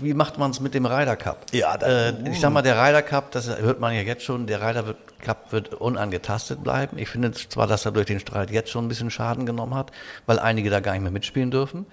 wie 0.00 0.14
macht 0.14 0.38
man 0.38 0.50
es 0.52 0.60
mit 0.60 0.74
dem 0.74 0.86
Ryder 0.86 1.16
Cup? 1.16 1.46
Ja, 1.52 1.76
da- 1.76 2.08
äh, 2.10 2.14
ich 2.30 2.40
sag 2.40 2.52
mal, 2.52 2.62
der 2.62 2.76
Ryder 2.76 3.02
Cup, 3.02 3.30
das 3.32 3.48
hört 3.48 3.80
man 3.80 3.94
ja 3.94 4.02
jetzt 4.02 4.22
schon, 4.22 4.46
der 4.46 4.60
Ryder 4.62 4.94
Cup 5.20 5.52
wird 5.52 5.74
unangetastet 5.74 6.62
bleiben. 6.62 6.98
Ich 6.98 7.08
finde 7.08 7.32
zwar, 7.32 7.66
dass 7.66 7.84
er 7.84 7.92
durch 7.92 8.06
den 8.06 8.20
Streit 8.20 8.50
jetzt 8.50 8.70
schon 8.70 8.84
ein 8.84 8.88
bisschen 8.88 9.10
Schaden 9.10 9.46
genommen 9.46 9.74
hat, 9.74 9.90
weil 10.26 10.38
einige 10.38 10.70
da 10.70 10.80
gar 10.80 10.92
nicht 10.92 11.02
mehr 11.02 11.10
mitspielen 11.10 11.50
dürfen. 11.50 11.86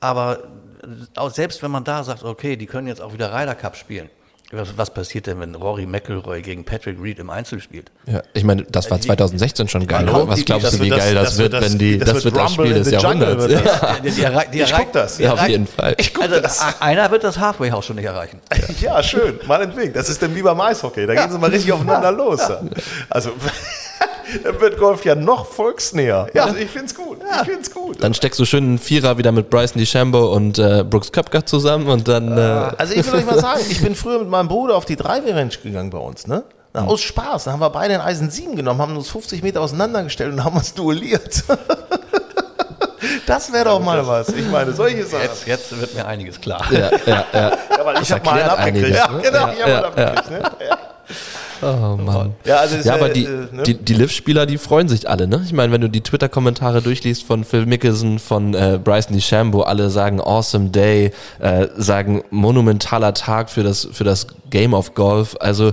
Aber 0.00 0.38
äh, 0.84 1.18
auch 1.18 1.30
selbst 1.30 1.62
wenn 1.62 1.70
man 1.72 1.82
da 1.84 2.04
sagt, 2.04 2.22
okay, 2.22 2.56
die 2.56 2.66
können 2.66 2.86
jetzt 2.86 3.00
auch 3.00 3.12
wieder 3.12 3.32
Ryder 3.34 3.54
Cup 3.56 3.76
spielen. 3.76 4.10
Was, 4.50 4.68
was 4.78 4.88
passiert 4.94 5.26
denn, 5.26 5.40
wenn 5.40 5.54
Rory 5.54 5.84
McIlroy 5.84 6.40
gegen 6.40 6.64
Patrick 6.64 6.96
Reed 7.02 7.18
im 7.18 7.28
Einzel 7.28 7.60
spielt? 7.60 7.90
Ja, 8.06 8.22
ich 8.32 8.44
meine, 8.44 8.62
das 8.62 8.90
war 8.90 8.98
2016 8.98 9.68
schon 9.68 9.86
geil. 9.86 10.06
Hallo? 10.10 10.26
Was 10.26 10.38
Die- 10.38 10.44
glaubst 10.46 10.66
das 10.68 10.78
du, 10.78 10.84
wie 10.84 10.88
das- 10.88 10.98
geil 11.00 11.14
das, 11.14 11.24
das 11.30 11.38
wird, 11.38 11.52
das- 11.52 11.64
wenn 11.64 11.78
die, 11.78 11.98
das 11.98 12.08
das, 12.14 12.24
wird 12.24 12.36
das 12.36 12.52
Spiel 12.54 12.72
des 12.72 12.90
Jahrhunderts? 12.90 13.46
das. 13.46 13.52
Ja, 13.52 13.96
Die, 14.02 14.10
die, 14.10 14.22
errei- 14.22 14.46
die 14.50 14.60
Ich 14.62 14.72
guck 14.72 14.90
das. 14.94 15.18
die 15.18 15.24
ja, 15.24 15.34
auf 15.34 15.46
jeden 15.46 15.66
Fall. 15.66 15.94
Also, 16.18 16.64
a- 16.64 16.74
einer 16.80 17.10
wird 17.10 17.24
das 17.24 17.38
Halfway 17.38 17.70
House 17.70 17.84
schon 17.84 17.96
nicht 17.96 18.06
erreichen. 18.06 18.40
Ja, 18.80 19.02
schön, 19.02 19.38
meinetwegen. 19.46 19.92
Das 19.92 20.08
ist 20.08 20.22
dann 20.22 20.34
wie 20.34 20.40
beim 20.40 20.58
Eishockey. 20.60 21.06
Da 21.06 21.14
gehen 21.14 21.30
sie 21.30 21.38
mal 21.38 21.50
richtig 21.50 21.70
aufeinander 21.72 22.10
los. 22.12 22.38
Ja. 22.40 22.60
Also, 23.10 23.32
dann 24.44 24.60
wird 24.60 24.78
Golf 24.78 25.04
ja 25.04 25.14
noch 25.14 25.46
volksnäher. 25.46 26.28
Ja, 26.34 26.44
also 26.44 26.56
ich 26.56 26.70
find's 26.70 26.94
gut. 26.94 27.18
Ich 27.42 27.48
find's 27.48 27.70
gut. 27.72 28.02
Dann 28.02 28.14
steckst 28.14 28.38
du 28.40 28.44
schön 28.44 28.64
einen 28.64 28.78
Vierer 28.78 29.18
wieder 29.18 29.32
mit 29.32 29.50
Bryson 29.50 29.78
DeChambeau 29.80 30.32
und 30.34 30.58
äh, 30.58 30.84
Brooks 30.88 31.12
Koepka 31.12 31.44
zusammen 31.46 31.86
und 31.88 32.08
dann... 32.08 32.36
Äh, 32.36 32.40
Also 32.78 32.94
ich 32.94 33.06
will 33.06 33.18
euch 33.20 33.26
mal 33.26 33.38
sagen, 33.38 33.60
ich 33.70 33.80
bin 33.82 33.94
früher 33.94 34.18
mit 34.18 34.28
meinem 34.28 34.48
Bruder 34.48 34.76
auf 34.76 34.84
die 34.84 34.96
Driving-Range 34.96 35.50
gegangen 35.62 35.90
bei 35.90 35.98
uns, 35.98 36.26
ne? 36.26 36.44
Na, 36.74 36.84
aus 36.84 37.00
Spaß. 37.00 37.44
Da 37.44 37.52
haben 37.52 37.60
wir 37.60 37.70
beide 37.70 37.94
den 37.94 38.00
Eisen 38.02 38.30
7 38.30 38.54
genommen, 38.56 38.80
haben 38.82 38.96
uns 38.96 39.08
50 39.08 39.42
Meter 39.42 39.60
auseinandergestellt 39.62 40.32
und 40.32 40.44
haben 40.44 40.56
uns 40.56 40.74
duelliert. 40.74 41.44
Das 43.26 43.52
wäre 43.52 43.66
doch 43.66 43.80
mal 43.80 44.06
was. 44.06 44.30
Ich 44.30 44.46
meine, 44.48 44.72
solche 44.72 45.04
Sachen. 45.04 45.22
Jetzt, 45.22 45.46
jetzt 45.46 45.80
wird 45.80 45.94
mir 45.94 46.06
einiges 46.06 46.40
klar. 46.40 46.64
ja, 46.70 46.90
ja, 47.06 47.24
ja. 47.32 47.52
Ja, 47.78 47.84
weil 47.84 48.02
ich 48.02 48.10
habe 48.10 48.24
mal 48.24 48.40
einen 48.40 48.48
abgekriegt. 48.50 48.84
einiges, 48.84 48.98
Ja, 48.98 49.08
ne? 49.12 49.22
genau, 49.22 49.48
ich 49.52 49.60
habe 49.62 49.70
Ja, 49.70 49.76
einen 49.76 49.84
abgekriegt. 49.84 50.30
Ne? 50.30 50.50
Ja. 51.62 51.92
Oh 51.92 51.96
Mann. 51.96 52.34
Ja, 52.44 52.56
also 52.56 52.76
Ja, 52.76 52.94
aber 52.94 53.08
die, 53.08 53.24
äh, 53.24 53.48
ne? 53.52 53.62
die, 53.64 53.74
die 53.74 53.94
Liv-Spieler, 53.94 54.46
die 54.46 54.58
freuen 54.58 54.88
sich 54.88 55.08
alle, 55.08 55.26
ne? 55.26 55.42
Ich 55.44 55.52
meine, 55.52 55.72
wenn 55.72 55.80
du 55.80 55.88
die 55.88 56.00
Twitter-Kommentare 56.00 56.82
durchliest 56.82 57.24
von 57.24 57.44
Phil 57.44 57.66
Mickelson, 57.66 58.18
von 58.18 58.54
äh, 58.54 58.78
Bryson 58.82 59.14
DeChambeau, 59.14 59.62
alle 59.62 59.90
sagen 59.90 60.20
awesome 60.20 60.70
day, 60.70 61.12
äh, 61.38 61.66
sagen 61.76 62.22
monumentaler 62.30 63.14
Tag 63.14 63.50
für 63.50 63.62
das, 63.62 63.88
für 63.90 64.04
das 64.04 64.26
Game 64.50 64.74
of 64.74 64.94
Golf. 64.94 65.36
Also 65.40 65.72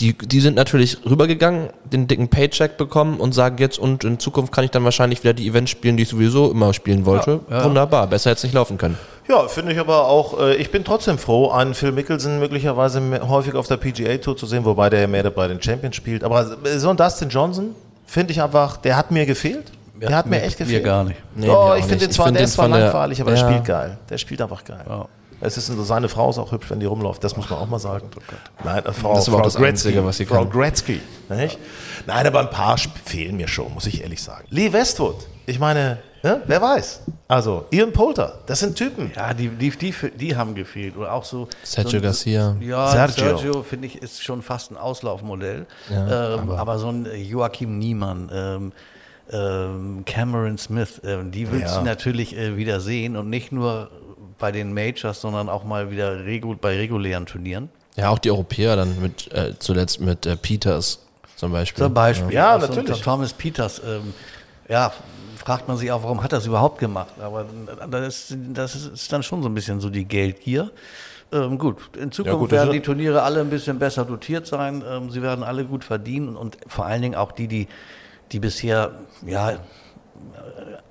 die, 0.00 0.12
die 0.16 0.40
sind 0.40 0.56
natürlich 0.56 0.98
rübergegangen, 1.08 1.68
den 1.84 2.06
dicken 2.06 2.28
Paycheck 2.28 2.76
bekommen 2.76 3.18
und 3.20 3.32
sagen 3.32 3.56
jetzt, 3.58 3.78
und 3.78 4.04
in 4.04 4.18
Zukunft 4.18 4.52
kann 4.52 4.64
ich 4.64 4.70
dann 4.70 4.84
wahrscheinlich 4.84 5.22
wieder 5.22 5.32
die 5.34 5.46
Events 5.46 5.70
spielen, 5.70 5.96
die 5.96 6.02
ich 6.04 6.08
sowieso 6.08 6.50
immer 6.50 6.72
spielen 6.74 7.06
wollte. 7.06 7.40
Wunderbar, 7.48 8.06
besser 8.06 8.30
hätte 8.30 8.38
es 8.38 8.44
nicht 8.44 8.54
laufen 8.54 8.76
können. 8.78 8.98
Ja, 9.28 9.46
finde 9.48 9.72
ich 9.72 9.78
aber 9.78 10.06
auch, 10.08 10.38
äh, 10.40 10.56
ich 10.56 10.70
bin 10.70 10.84
trotzdem 10.84 11.16
froh, 11.16 11.50
einen 11.50 11.72
Phil 11.74 11.92
Mickelson 11.92 12.38
möglicherweise 12.40 13.00
mehr- 13.00 13.26
häufig 13.28 13.54
auf 13.54 13.66
der 13.66 13.76
PGA 13.78 14.18
Tour 14.18 14.36
zu 14.36 14.44
sehen, 14.46 14.64
wobei 14.64 14.90
der 14.90 15.00
ja 15.00 15.06
mehr 15.06 15.28
bei 15.30 15.48
den 15.48 15.62
Champions 15.62 15.96
spielt. 15.96 16.22
Aber 16.24 16.56
so 16.76 16.90
ein 16.90 16.96
Dustin 16.96 17.30
Johnson 17.30 17.74
finde 18.06 18.32
ich 18.32 18.42
einfach, 18.42 18.76
der 18.76 18.96
hat 18.96 19.10
mir 19.10 19.24
gefehlt. 19.24 19.72
Der 20.00 20.16
hat 20.16 20.26
mir 20.26 20.42
echt 20.42 20.58
Mir 20.60 20.66
gefehlt. 20.66 20.84
gar 20.84 21.04
nicht. 21.04 21.18
Nee, 21.36 21.48
oh, 21.48 21.68
mir 21.68 21.76
ich 21.78 21.84
finde 21.84 21.94
nicht. 21.94 22.02
den 22.02 22.10
Ich 22.10 22.16
zwar, 22.16 22.26
find 22.26 22.36
der 22.36 22.42
den 22.42 22.48
ist 22.48 22.54
zwar 22.54 22.68
langweilig, 22.68 23.20
aber 23.22 23.30
der 23.30 23.40
ja. 23.40 23.46
spielt 23.48 23.64
geil. 23.64 23.98
Der 24.10 24.18
spielt 24.18 24.42
einfach 24.42 24.64
geil. 24.64 24.84
Es 25.44 25.56
ist, 25.58 25.66
seine 25.86 26.08
Frau 26.08 26.30
ist 26.30 26.38
auch 26.38 26.50
hübsch, 26.52 26.70
wenn 26.70 26.80
die 26.80 26.86
rumläuft, 26.86 27.22
das 27.22 27.36
muss 27.36 27.48
man 27.50 27.58
auch 27.58 27.68
mal 27.68 27.78
sagen. 27.78 28.08
Nein, 28.64 28.84
äh, 28.84 28.92
Frau, 28.92 29.14
Das 29.14 29.24
ist 29.24 29.28
aber 29.28 29.36
auch 29.36 29.40
Frau 29.40 29.44
das 29.44 29.56
Einzige, 29.56 30.04
was 30.04 30.16
sie 30.16 30.26
Frau 30.26 30.38
kann. 30.44 30.50
Gretzky. 30.50 31.00
Nicht? 31.28 31.58
Nein, 32.06 32.26
aber 32.26 32.40
ein 32.40 32.50
paar 32.50 32.76
fehlen 33.04 33.36
mir 33.36 33.46
schon, 33.48 33.72
muss 33.74 33.86
ich 33.86 34.02
ehrlich 34.02 34.22
sagen. 34.22 34.46
Lee 34.50 34.72
Westwood, 34.72 35.16
ich 35.46 35.58
meine, 35.58 35.98
ne, 36.22 36.40
wer 36.46 36.62
weiß. 36.62 37.02
Also, 37.28 37.66
Ian 37.70 37.92
Poulter, 37.92 38.38
das 38.46 38.60
sind 38.60 38.76
Typen. 38.76 39.10
Ja, 39.14 39.34
die, 39.34 39.48
die, 39.48 39.70
die, 39.70 39.94
die 40.16 40.34
haben 40.36 40.54
gefehlt. 40.54 40.96
Oder 40.96 41.12
auch 41.12 41.24
so. 41.24 41.48
Sergio 41.62 41.90
so 41.90 41.96
ein, 41.98 42.02
Garcia. 42.02 42.56
Ja, 42.60 42.88
Sergio. 42.88 43.36
Sergio, 43.36 43.62
finde 43.62 43.86
ich, 43.88 44.00
ist 44.02 44.22
schon 44.22 44.40
fast 44.42 44.70
ein 44.70 44.76
Auslaufmodell. 44.78 45.66
Ja, 45.90 46.36
ähm, 46.36 46.50
aber, 46.50 46.78
so 46.78 46.88
ein 46.88 47.06
Joachim 47.16 47.78
Niemann, 47.78 48.30
ähm, 48.32 48.72
ähm, 49.32 50.04
Cameron 50.04 50.58
Smith, 50.58 51.00
ähm, 51.04 51.30
die 51.30 51.50
willst 51.50 51.74
Ja. 51.74 51.78
du 51.80 51.84
natürlich 51.84 52.36
äh, 52.36 52.56
wieder 52.56 52.80
sehen 52.80 53.16
und 53.16 53.30
nicht 53.30 53.52
nur 53.52 53.90
bei 54.38 54.52
den 54.52 54.72
Majors, 54.74 55.20
sondern 55.20 55.48
auch 55.48 55.64
mal 55.64 55.90
wieder 55.90 56.24
regu 56.24 56.54
bei 56.56 56.76
regulären 56.76 57.26
Turnieren. 57.26 57.68
Ja, 57.96 58.10
auch 58.10 58.18
die 58.18 58.30
Europäer 58.30 58.76
dann 58.76 59.00
mit, 59.00 59.32
äh, 59.32 59.54
zuletzt 59.58 60.00
mit 60.00 60.26
äh, 60.26 60.36
Peters 60.36 61.00
zum 61.36 61.52
Beispiel. 61.52 61.84
Zum 61.84 61.94
Beispiel. 61.94 62.32
Ja, 62.34 62.54
ein 62.54 62.60
natürlich. 62.60 63.00
Thomas 63.00 63.32
Peters, 63.32 63.80
ähm, 63.86 64.12
ja, 64.68 64.92
fragt 65.36 65.68
man 65.68 65.76
sich 65.76 65.92
auch, 65.92 66.02
warum 66.02 66.22
hat 66.22 66.32
er 66.32 66.38
das 66.38 66.46
überhaupt 66.46 66.78
gemacht? 66.78 67.14
Aber 67.20 67.44
das, 67.90 68.30
ist- 68.30 68.38
das 68.52 68.74
ist 68.74 69.12
dann 69.12 69.22
schon 69.22 69.42
so 69.42 69.48
ein 69.48 69.54
bisschen 69.54 69.80
so 69.80 69.90
die 69.90 70.04
Geldgier. 70.06 70.70
Ähm, 71.32 71.58
gut, 71.58 71.76
in 71.96 72.10
Zukunft 72.12 72.38
gut, 72.38 72.52
das 72.52 72.58
werden 72.58 72.68
ist- 72.70 72.74
die 72.74 72.80
Turniere 72.82 73.22
alle 73.22 73.40
ein 73.40 73.50
bisschen 73.50 73.78
besser 73.78 74.04
dotiert 74.04 74.46
sein. 74.46 74.82
Ähm, 74.88 75.10
sie 75.10 75.22
werden 75.22 75.44
alle 75.44 75.64
gut 75.64 75.84
verdienen 75.84 76.36
und 76.36 76.56
vor 76.66 76.86
allen 76.86 77.02
Dingen 77.02 77.14
auch 77.14 77.32
die, 77.32 77.46
die, 77.48 77.68
die 78.32 78.40
bisher 78.40 78.92
ja, 79.26 79.50
äh, 79.50 79.56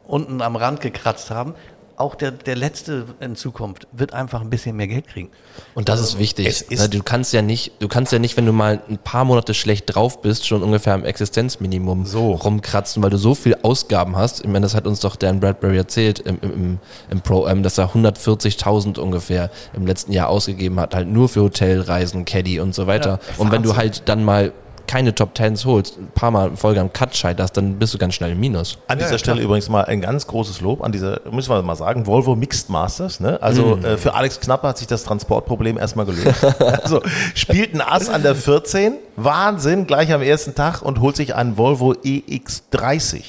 unten 0.08 0.42
am 0.42 0.56
Rand 0.56 0.82
gekratzt 0.82 1.32
haben. 1.32 1.56
Auch 1.98 2.16
der, 2.16 2.32
der 2.32 2.56
Letzte 2.56 3.06
in 3.20 3.36
Zukunft 3.36 3.88
wird 3.92 4.14
einfach 4.14 4.42
ein 4.42 4.50
bisschen 4.50 4.76
mehr 4.76 4.88
Geld 4.88 5.08
kriegen. 5.08 5.30
Und 5.76 5.90
das 5.90 6.00
ist 6.02 6.18
wichtig. 6.18 6.48
es 6.48 6.62
ist- 6.62 6.80
Na, 6.80 6.88
du 6.88 7.02
kannst 7.04 7.34
ja 7.34 7.42
nicht, 7.42 7.72
du 7.80 7.88
kannst 7.88 8.12
ja 8.12 8.20
nicht, 8.20 8.36
wenn 8.38 8.46
du 8.46 8.52
mal 8.54 8.82
ein 8.90 8.98
paar 8.98 9.26
Monate 9.26 9.54
schlecht 9.54 9.94
drauf 9.94 10.22
bist, 10.22 10.48
schon 10.48 10.64
ungefähr 10.64 10.94
am 10.94 11.06
Existenzminimum 11.06 12.06
So. 12.06 12.32
rumkratzen, 12.32 13.02
weil 13.04 13.10
du 13.10 13.18
so 13.18 13.36
viel 13.36 13.56
Ausgaben 13.64 14.16
hast. 14.16 14.40
Ich 14.42 14.48
meine, 14.48 14.62
das 14.62 14.76
hat 14.76 14.88
uns 14.88 15.00
doch 15.02 15.16
Dan 15.16 15.40
Bradbury 15.40 15.78
erzählt 15.78 16.20
im, 16.20 16.40
im, 16.42 16.52
im, 16.54 16.80
im 17.10 17.22
Pro, 17.22 17.48
ähm, 17.48 17.64
dass 17.64 17.78
er 17.78 17.90
140.000 17.94 18.98
ungefähr 19.00 19.50
im 19.74 19.86
letzten 19.86 20.12
Jahr 20.14 20.30
ausgegeben 20.30 20.80
hat, 20.80 20.96
halt 20.96 21.08
nur 21.08 21.30
für 21.30 21.42
Hotelreisen, 21.42 22.26
Caddy 22.26 22.60
und 22.60 22.74
so 22.76 22.88
weiter. 22.88 23.20
und 23.38 23.52
wenn 23.52 23.64
du 23.64 23.76
halt 23.76 24.04
dann 24.10 24.24
mal 24.24 24.52
keine 24.94 25.16
Top 25.16 25.34
Tens 25.34 25.66
holst, 25.66 25.98
ein 25.98 26.12
paar 26.14 26.30
Mal 26.30 26.50
in 26.50 26.56
Folge 26.56 26.80
am 26.80 26.94
Cut 26.94 27.16
scheiterst, 27.16 27.58
dann 27.58 27.80
bist 27.80 27.96
du 27.96 27.98
ganz 27.98 28.14
schnell 28.14 28.34
im 28.34 28.40
Minus. 28.40 28.78
An 28.88 29.00
dieser 29.00 29.18
Stelle 29.18 29.42
übrigens 29.42 29.68
mal 29.68 29.86
ein 29.86 30.02
ganz 30.02 30.28
großes 30.28 30.62
Lob 30.62 30.84
an 30.84 30.92
dieser, 30.92 31.20
müssen 31.32 31.50
wir 31.50 31.60
mal 31.64 31.76
sagen, 31.76 32.06
Volvo 32.06 32.36
Mixed 32.36 32.70
Masters. 32.70 33.20
Ne? 33.20 33.42
Also 33.42 33.78
äh, 33.78 33.98
für 33.98 34.14
Alex 34.14 34.40
Knapper 34.40 34.68
hat 34.68 34.78
sich 34.78 34.86
das 34.86 35.04
Transportproblem 35.04 35.80
erstmal 35.80 36.06
gelöst. 36.06 36.44
also 36.84 37.02
spielt 37.34 37.74
ein 37.74 37.82
Ass 37.82 38.08
an 38.08 38.22
der 38.22 38.36
14, 38.36 38.98
Wahnsinn, 39.16 39.88
gleich 39.88 40.14
am 40.14 40.22
ersten 40.22 40.54
Tag 40.54 40.84
und 40.84 41.02
holt 41.02 41.16
sich 41.16 41.34
einen 41.34 41.58
Volvo 41.58 41.94
EX30. 41.94 43.24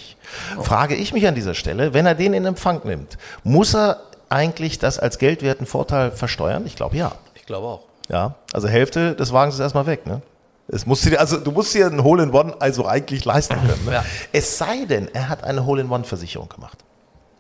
Frage 0.61 0.95
ich 0.95 1.15
mich 1.15 1.27
an 1.27 1.35
dieser 1.35 1.55
Stelle, 1.55 1.95
wenn 1.95 2.05
er 2.05 2.15
den 2.15 2.35
in 2.35 2.45
Empfang 2.45 2.83
nimmt, 2.85 3.17
muss 3.43 3.75
er 3.75 4.03
eigentlich 4.29 4.81
das 4.81 4.99
als 4.99 5.17
geldwerten 5.17 5.65
Vorteil 5.65 6.11
versteuern? 6.11 6.65
Ich 6.67 6.77
glaube 6.77 6.99
ja. 6.99 7.13
Ich 7.37 7.47
glaube 7.47 7.69
auch. 7.69 7.85
Ja, 8.11 8.35
also 8.53 8.69
Hälfte 8.69 9.15
des 9.15 9.33
Wagens 9.33 9.55
ist 9.55 9.63
erstmal 9.63 9.87
weg, 9.87 10.07
ne? 10.07 10.21
Es 10.69 10.87
musst 10.87 11.05
du 11.05 11.11
dir, 11.11 11.21
also 11.21 11.39
du 11.39 11.51
musst 11.51 11.75
dir 11.75 11.87
ein 11.87 12.03
Hole-in-One 12.03 12.57
also 12.59 12.87
eigentlich 12.87 13.25
leisten 13.25 13.55
können. 13.55 13.85
Ne? 13.85 13.93
Ja. 13.93 14.05
Es 14.33 14.57
sei 14.57 14.87
denn, 14.87 15.09
er 15.13 15.29
hat 15.29 15.45
eine 15.45 15.65
Hole-in-One-Versicherung 15.67 16.49
gemacht. 16.49 16.79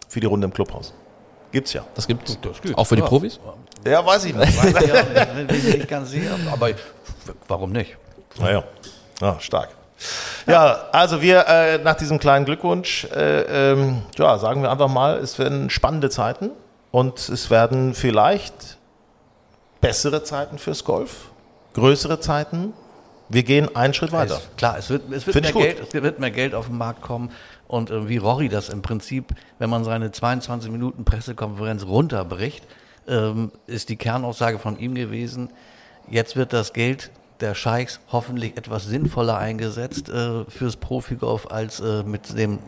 Für 0.08 0.20
die 0.20 0.26
Runde 0.26 0.44
im 0.46 0.52
Clubhaus. 0.52 0.92
Gibt's 1.50 1.72
ja. 1.72 1.84
Das 1.94 2.06
gibt's. 2.06 2.36
Auch 2.74 2.84
für 2.84 2.96
die 2.96 3.02
Profis? 3.02 3.40
Ja, 3.86 4.04
weiß 4.04 4.24
ich 4.26 4.34
nicht. 4.34 4.56
Weiß 4.56 4.84
ich 4.84 4.92
auch 4.92 5.08
nicht, 5.08 5.46
bin 5.46 5.56
ich 5.56 5.76
nicht 5.76 5.88
ganz 5.88 6.10
sicher, 6.10 6.36
aber 6.52 6.70
warum 7.48 7.72
nicht? 7.72 7.96
naja, 8.38 8.64
ja, 9.20 9.40
stark. 9.40 9.68
Ja, 10.46 10.88
also 10.92 11.22
wir 11.22 11.46
äh, 11.46 11.78
nach 11.78 11.94
diesem 11.94 12.18
kleinen 12.18 12.44
Glückwunsch, 12.44 13.04
äh, 13.04 13.72
ähm, 13.72 14.02
ja, 14.18 14.38
sagen 14.38 14.62
wir 14.62 14.70
einfach 14.70 14.88
mal, 14.88 15.18
es 15.18 15.38
werden 15.38 15.70
spannende 15.70 16.10
Zeiten 16.10 16.50
und 16.90 17.28
es 17.28 17.50
werden 17.50 17.94
vielleicht 17.94 18.78
bessere 19.80 20.22
Zeiten 20.24 20.58
fürs 20.58 20.84
Golf, 20.84 21.30
größere 21.74 22.20
Zeiten. 22.20 22.72
Wir 23.28 23.42
gehen 23.42 23.74
einen 23.74 23.94
Schritt 23.94 24.12
weiter. 24.12 24.36
Es, 24.36 24.56
klar, 24.56 24.76
es 24.78 24.90
wird, 24.90 25.02
es, 25.10 25.26
wird 25.26 25.36
Find 25.36 25.54
mehr. 25.54 25.64
Geld, 25.74 25.80
es 25.80 26.02
wird 26.02 26.20
mehr 26.20 26.30
Geld 26.30 26.54
auf 26.54 26.66
den 26.66 26.76
Markt 26.76 27.00
kommen. 27.02 27.30
Und 27.66 27.90
äh, 27.90 28.08
wie 28.08 28.18
Rory 28.18 28.48
das 28.48 28.68
im 28.68 28.82
Prinzip, 28.82 29.34
wenn 29.58 29.70
man 29.70 29.84
seine 29.84 30.12
22 30.12 30.70
Minuten 30.70 31.04
Pressekonferenz 31.04 31.84
runterbricht, 31.86 32.66
ähm, 33.08 33.50
ist 33.66 33.88
die 33.88 33.96
Kernaussage 33.96 34.58
von 34.58 34.78
ihm 34.78 34.94
gewesen, 34.94 35.48
jetzt 36.10 36.36
wird 36.36 36.52
das 36.52 36.72
Geld 36.72 37.10
der 37.40 37.54
Scheichs 37.54 38.00
hoffentlich 38.12 38.56
etwas 38.56 38.84
sinnvoller 38.84 39.38
eingesetzt 39.38 40.08
äh, 40.08 40.44
fürs 40.48 40.76
Profigolf 40.76 41.46
als 41.50 41.80
äh, 41.80 42.02
mit 42.02 42.36
dem 42.38 42.58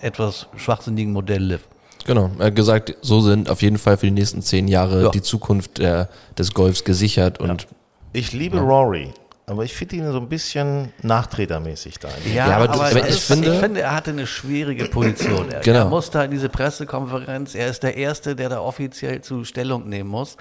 etwas 0.00 0.46
schwachsinnigen 0.56 1.12
Modell 1.12 1.42
Liv. 1.42 1.68
Genau, 2.06 2.30
er 2.38 2.46
hat 2.46 2.56
gesagt, 2.56 2.96
so 3.02 3.20
sind 3.20 3.50
auf 3.50 3.60
jeden 3.60 3.76
Fall 3.76 3.96
für 3.98 4.06
die 4.06 4.12
nächsten 4.12 4.40
zehn 4.40 4.66
Jahre 4.68 5.02
Ja. 5.04 5.10
die 5.10 5.20
Zukunft 5.22 5.78
der, 5.78 6.08
des 6.38 6.54
Golfs 6.54 6.84
gesichert 6.84 7.38
und 7.40 7.66
Ich 8.12 8.32
liebe 8.32 8.58
Rory, 8.58 9.12
aber 9.48 9.64
ich 9.64 9.74
finde 9.74 9.96
ihn 9.96 10.12
so 10.12 10.18
ein 10.18 10.28
bisschen 10.28 10.92
nachtretermäßig 11.02 11.98
da. 11.98 12.08
Ja, 12.34 12.46
aber 12.56 12.68
du- 12.68 12.74
aber 12.74 12.86
es 12.90 12.94
ich 12.94 13.08
ist- 13.08 13.24
finde- 13.26 13.52
ich 13.54 13.58
finde, 13.60 13.80
er 13.82 13.94
hatte 13.94 14.10
eine 14.10 14.26
schwierige 14.26 14.84
Position. 14.86 15.50
Er, 15.50 15.60
Genau. 15.60 15.78
er 15.80 15.84
muss 15.86 16.10
da 16.10 16.24
in 16.24 16.30
diese 16.30 16.48
Pressekonferenz, 16.48 17.54
er 17.54 17.68
ist 17.68 17.82
der 17.82 17.96
Erste, 17.96 18.36
der 18.36 18.48
da 18.48 18.60
offiziell 18.60 19.20
zu 19.22 19.44
Stellung 19.44 19.88
nehmen 19.88 20.10
muss. 20.10 20.36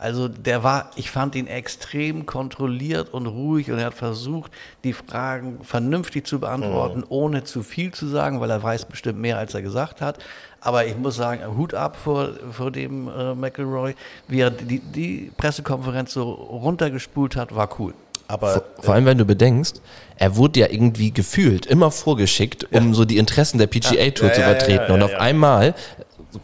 Also 0.00 0.28
der 0.28 0.62
war, 0.62 0.92
ich 0.94 1.10
fand 1.10 1.34
ihn 1.34 1.48
extrem 1.48 2.24
kontrolliert 2.24 3.12
und 3.12 3.26
ruhig 3.26 3.72
und 3.72 3.78
er 3.80 3.86
hat 3.86 3.94
versucht, 3.94 4.52
die 4.84 4.92
Fragen 4.92 5.58
vernünftig 5.64 6.24
zu 6.24 6.38
beantworten, 6.38 7.02
ohne 7.08 7.42
zu 7.42 7.64
viel 7.64 7.90
zu 7.92 8.06
sagen, 8.06 8.40
weil 8.40 8.48
er 8.50 8.62
weiß 8.62 8.84
bestimmt 8.84 9.18
mehr, 9.18 9.38
als 9.38 9.54
er 9.54 9.62
gesagt 9.62 10.00
hat. 10.00 10.18
Aber 10.60 10.86
ich 10.86 10.96
muss 10.96 11.16
sagen, 11.16 11.40
Hut 11.56 11.74
ab 11.74 11.96
vor, 11.96 12.30
vor 12.52 12.70
dem 12.70 13.08
äh, 13.08 13.34
McElroy, 13.34 13.94
wie 14.28 14.38
er 14.40 14.50
die, 14.50 14.78
die 14.78 15.32
Pressekonferenz 15.36 16.12
so 16.12 16.30
runtergespult 16.30 17.34
hat, 17.34 17.52
war 17.56 17.68
cool. 17.80 17.92
Aber 18.28 18.62
vor 18.80 18.94
allem 18.94 19.06
wenn 19.06 19.18
du 19.18 19.24
bedenkst, 19.24 19.80
er 20.16 20.36
wurde 20.36 20.60
ja 20.60 20.66
irgendwie 20.70 21.12
gefühlt 21.12 21.64
immer 21.66 21.90
vorgeschickt, 21.90 22.66
um 22.72 22.92
so 22.94 23.04
die 23.04 23.16
Interessen 23.16 23.58
der 23.58 23.68
PGA 23.68 24.10
Tour 24.10 24.28
Ja, 24.28 24.34
zu 24.34 24.40
ja, 24.40 24.46
ja, 24.48 24.54
vertreten. 24.54 24.84
ja, 24.88 24.94
und 24.94 25.00
ja, 25.00 25.06
auf 25.06 25.12
ja. 25.12 25.18
einmal, 25.18 25.74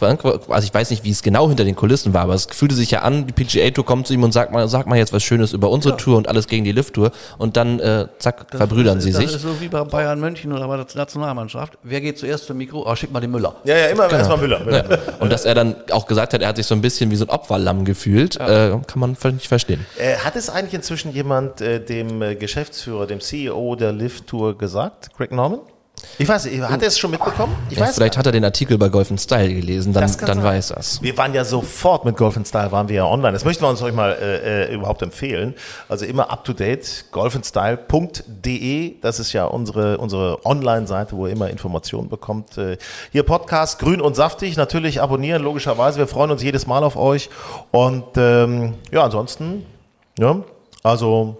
also 0.01 0.67
ich 0.67 0.73
weiß 0.73 0.91
nicht, 0.91 1.05
wie 1.05 1.11
es 1.11 1.23
genau 1.23 1.49
hinter 1.49 1.65
den 1.65 1.77
Kulissen 1.77 2.15
war, 2.15 2.23
aber 2.23 2.35
es 2.35 2.47
fühlte 2.51 2.75
sich 2.75 2.91
ja 2.91 3.03
an, 3.03 3.27
die 3.27 3.33
PGA 3.33 3.71
Tour 3.71 3.85
kommt 3.85 4.07
zu 4.07 4.15
ihm 4.15 4.23
und 4.23 4.33
sagt 4.33 4.53
mal, 4.53 4.67
sag 4.69 4.87
mal 4.87 4.97
jetzt 4.97 5.13
was 5.13 5.23
Schönes 5.23 5.53
über 5.53 5.71
unsere 5.71 5.97
Tour 5.97 6.17
und 6.17 6.29
alles 6.29 6.47
gegen 6.49 6.65
die 6.65 6.73
Lift 6.73 6.95
Tour 6.95 7.11
und 7.39 7.57
dann 7.57 7.81
äh, 7.81 8.07
zack, 8.19 8.47
verbrüdern 8.51 9.01
sie 9.01 9.13
das 9.13 9.21
sich. 9.21 9.35
ist 9.35 9.43
so 9.43 9.61
wie 9.61 9.69
bei 9.69 9.85
Bayern 9.85 10.21
München 10.21 10.53
oder 10.53 10.67
bei 10.69 10.77
der 10.77 10.87
Nationalmannschaft. 10.95 11.79
Wer 11.83 12.01
geht 12.01 12.19
zuerst 12.19 12.47
zum 12.47 12.57
Mikro? 12.57 12.85
Oh, 12.91 12.97
schick 12.97 13.13
mal 13.13 13.21
den 13.21 13.31
Müller. 13.31 13.57
ja, 13.65 13.77
ja, 13.77 13.87
immer 13.87 14.11
erstmal 14.11 14.39
Müller. 14.39 14.61
Müller. 14.61 14.91
Ja. 14.91 14.99
Und 15.21 15.31
dass 15.31 15.45
er 15.45 15.55
dann 15.55 15.77
auch 15.91 16.07
gesagt 16.07 16.33
hat, 16.33 16.41
er 16.41 16.49
hat 16.49 16.57
sich 16.57 16.67
so 16.67 16.75
ein 16.75 16.81
bisschen 16.81 17.11
wie 17.11 17.17
so 17.17 17.27
ein 17.27 17.31
Opferlamm 17.31 17.85
gefühlt, 17.85 18.37
äh, 18.37 18.79
kann 18.87 19.01
man 19.01 19.17
nicht 19.33 19.49
verstehen. 19.49 19.85
Äh, 19.99 20.17
hat 20.17 20.37
es 20.37 20.49
eigentlich 20.49 20.75
inzwischen 20.75 21.13
jemand 21.13 21.61
äh, 21.61 21.85
dem 21.85 22.23
äh, 22.23 22.35
Geschäftsführer, 22.37 23.07
dem 23.07 23.21
CEO 23.21 23.77
der 23.77 23.93
Lift 23.93 24.27
Tour 24.27 24.57
gesagt, 24.57 25.11
Greg 25.17 25.33
Norman? 25.33 25.61
Ich 26.19 26.29
weiß 26.29 26.45
nicht, 26.47 26.61
hat 26.63 26.83
er 26.83 26.89
es 26.89 26.99
schon 26.99 27.11
mitbekommen? 27.11 27.57
Ich 27.71 27.79
Ja, 27.79 27.85
weiß 27.87 27.95
vielleicht 27.97 28.17
hat 28.17 28.27
er 28.27 28.33
den 28.33 28.45
Artikel 28.45 28.79
bei 28.79 28.89
Golf 28.89 29.13
Style 29.19 29.53
gelesen, 29.55 29.93
dann, 29.93 30.11
dann 30.27 30.43
weiß 30.43 30.71
er's. 30.71 31.03
Wir 31.03 31.17
waren 31.17 31.35
ja 31.35 31.45
sofort 31.45 32.05
mit 32.05 32.17
Golf 32.17 32.39
Style, 32.45 32.73
waren 32.73 32.89
wir 32.89 32.97
ja 32.97 33.07
online. 33.07 33.33
Das 33.33 33.45
möchten 33.45 33.65
wir 33.65 33.69
uns 33.69 33.83
euch 33.83 33.93
mal 33.93 34.13
äh, 34.13 34.65
äh, 34.65 34.75
überhaupt 34.75 35.03
empfehlen. 35.03 35.55
Also 35.89 36.05
immer 36.05 36.31
up 36.31 36.45
to 36.45 36.53
date, 36.53 37.07
golfandstyle.de. 37.11 39.01
Das 39.01 39.19
ist 39.21 39.33
ja 39.33 39.45
unsere, 39.45 39.99
unsere 39.99 40.45
Online-Seite, 40.47 41.17
wo 41.17 41.27
ihr 41.27 41.33
immer 41.33 41.51
Informationen 41.51 42.09
bekommt. 42.09 42.57
Äh, 42.59 42.79
hier 43.13 43.23
Podcast, 43.23 43.79
grün 43.79 44.01
und 44.01 44.15
saftig. 44.17 44.57
Natürlich 44.57 45.03
abonnieren, 45.03 45.43
logischerweise. 45.43 45.99
Wir 45.99 46.07
freuen 46.07 46.31
uns 46.31 46.43
jedes 46.43 46.67
Mal 46.67 46.85
auf 46.85 46.97
euch. 46.97 47.31
Und 47.71 48.05
ähm, 48.17 48.75
ja, 48.91 49.05
ansonsten, 49.05 49.67
ja, 50.19 50.43
also 50.83 51.39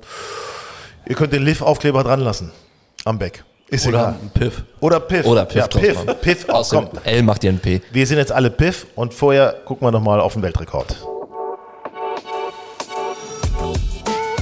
ihr 1.07 1.15
könnt 1.15 1.33
den 1.33 1.45
Liv-Aufkleber 1.45 2.03
dran 2.03 2.21
lassen. 2.21 2.51
Am 3.05 3.19
Back. 3.19 3.45
Ist 3.69 3.87
Oder 3.87 3.99
egal. 3.99 4.15
ein 4.23 4.31
Piff. 4.31 4.63
Oder 4.81 5.01
Piff. 5.01 5.27
Oder 5.27 5.45
Piff 5.47 5.57
Ja, 5.57 5.67
Piff. 5.67 6.05
machen. 6.05 6.19
Piff. 6.21 6.45
Oh, 6.49 6.53
Aus 6.53 6.69
dem 6.69 6.89
komm. 6.91 6.99
L 7.05 7.23
macht 7.23 7.45
ihr 7.45 7.51
ein 7.51 7.59
P. 7.59 7.81
Wir 7.93 8.07
sind 8.07 8.19
jetzt 8.19 8.31
alle 8.33 8.51
Piff 8.51 8.87
und 8.95 9.15
vorher 9.15 9.55
gucken 9.65 9.87
wir 9.87 9.91
nochmal 9.93 10.21
auf 10.21 10.35
den 10.35 10.43
Weltrekord. 10.43 10.97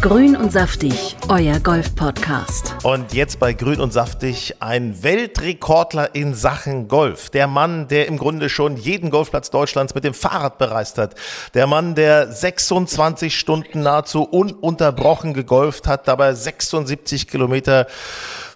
Grün 0.01 0.35
und 0.35 0.51
saftig, 0.51 1.17
euer 1.29 1.61
Golf-Podcast. 1.61 2.75
Und 2.83 3.15
jetzt 3.15 3.39
bei 3.39 3.53
Grün 3.53 3.81
und 3.81 3.93
Saftig 3.93 4.57
ein 4.59 5.01
Weltrekordler 5.05 6.13
in 6.17 6.35
Sachen 6.35 6.89
Golf. 6.89 7.31
Der 7.31 7.47
Mann, 7.47 7.87
der 7.87 8.09
im 8.09 8.19
Grunde 8.19 8.49
schon 8.49 8.77
jeden 8.77 9.11
Golfplatz 9.11 9.51
Deutschlands 9.51 9.95
mit 9.95 10.03
dem 10.03 10.13
Fahrrad 10.13 10.59
bereist 10.59 10.99
hat. 10.99 11.15
Der 11.55 11.69
Mann, 11.69 11.95
der 11.95 12.33
26 12.33 13.39
Stunden 13.39 13.83
nahezu 13.83 14.25
ununterbrochen 14.25 15.35
gegolft 15.35 15.87
hat, 15.87 16.09
dabei 16.09 16.35
76 16.35 17.29
Kilometer 17.29 17.87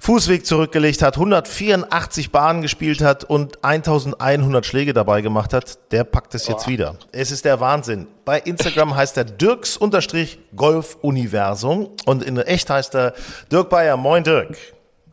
Fußweg 0.01 0.47
zurückgelegt 0.47 1.03
hat, 1.03 1.17
184 1.17 2.31
Bahnen 2.31 2.63
gespielt 2.63 3.03
hat 3.03 3.25
und 3.25 3.65
1100 3.65 4.65
Schläge 4.65 4.93
dabei 4.93 5.23
gemacht 5.23 5.53
hat, 5.53 5.91
der 5.93 6.05
packt 6.05 6.33
es 6.35 6.47
jetzt 6.49 6.69
wieder. 6.69 6.97
Es 7.13 7.31
ist 7.31 7.45
der 7.45 7.61
Wahnsinn. 7.61 8.09
Bei 8.25 8.41
Instagram 8.41 8.97
heißt 8.97 9.17
er 9.17 9.25
Dirks-Golf-Universum 9.25 11.91
und 12.05 12.23
in 12.23 12.37
echt 12.39 12.71
heißt 12.71 12.95
er 12.95 13.15
Dirk 13.51 13.71
Bayer. 13.71 13.97
Moin 13.97 14.23
Dirk. 14.25 14.57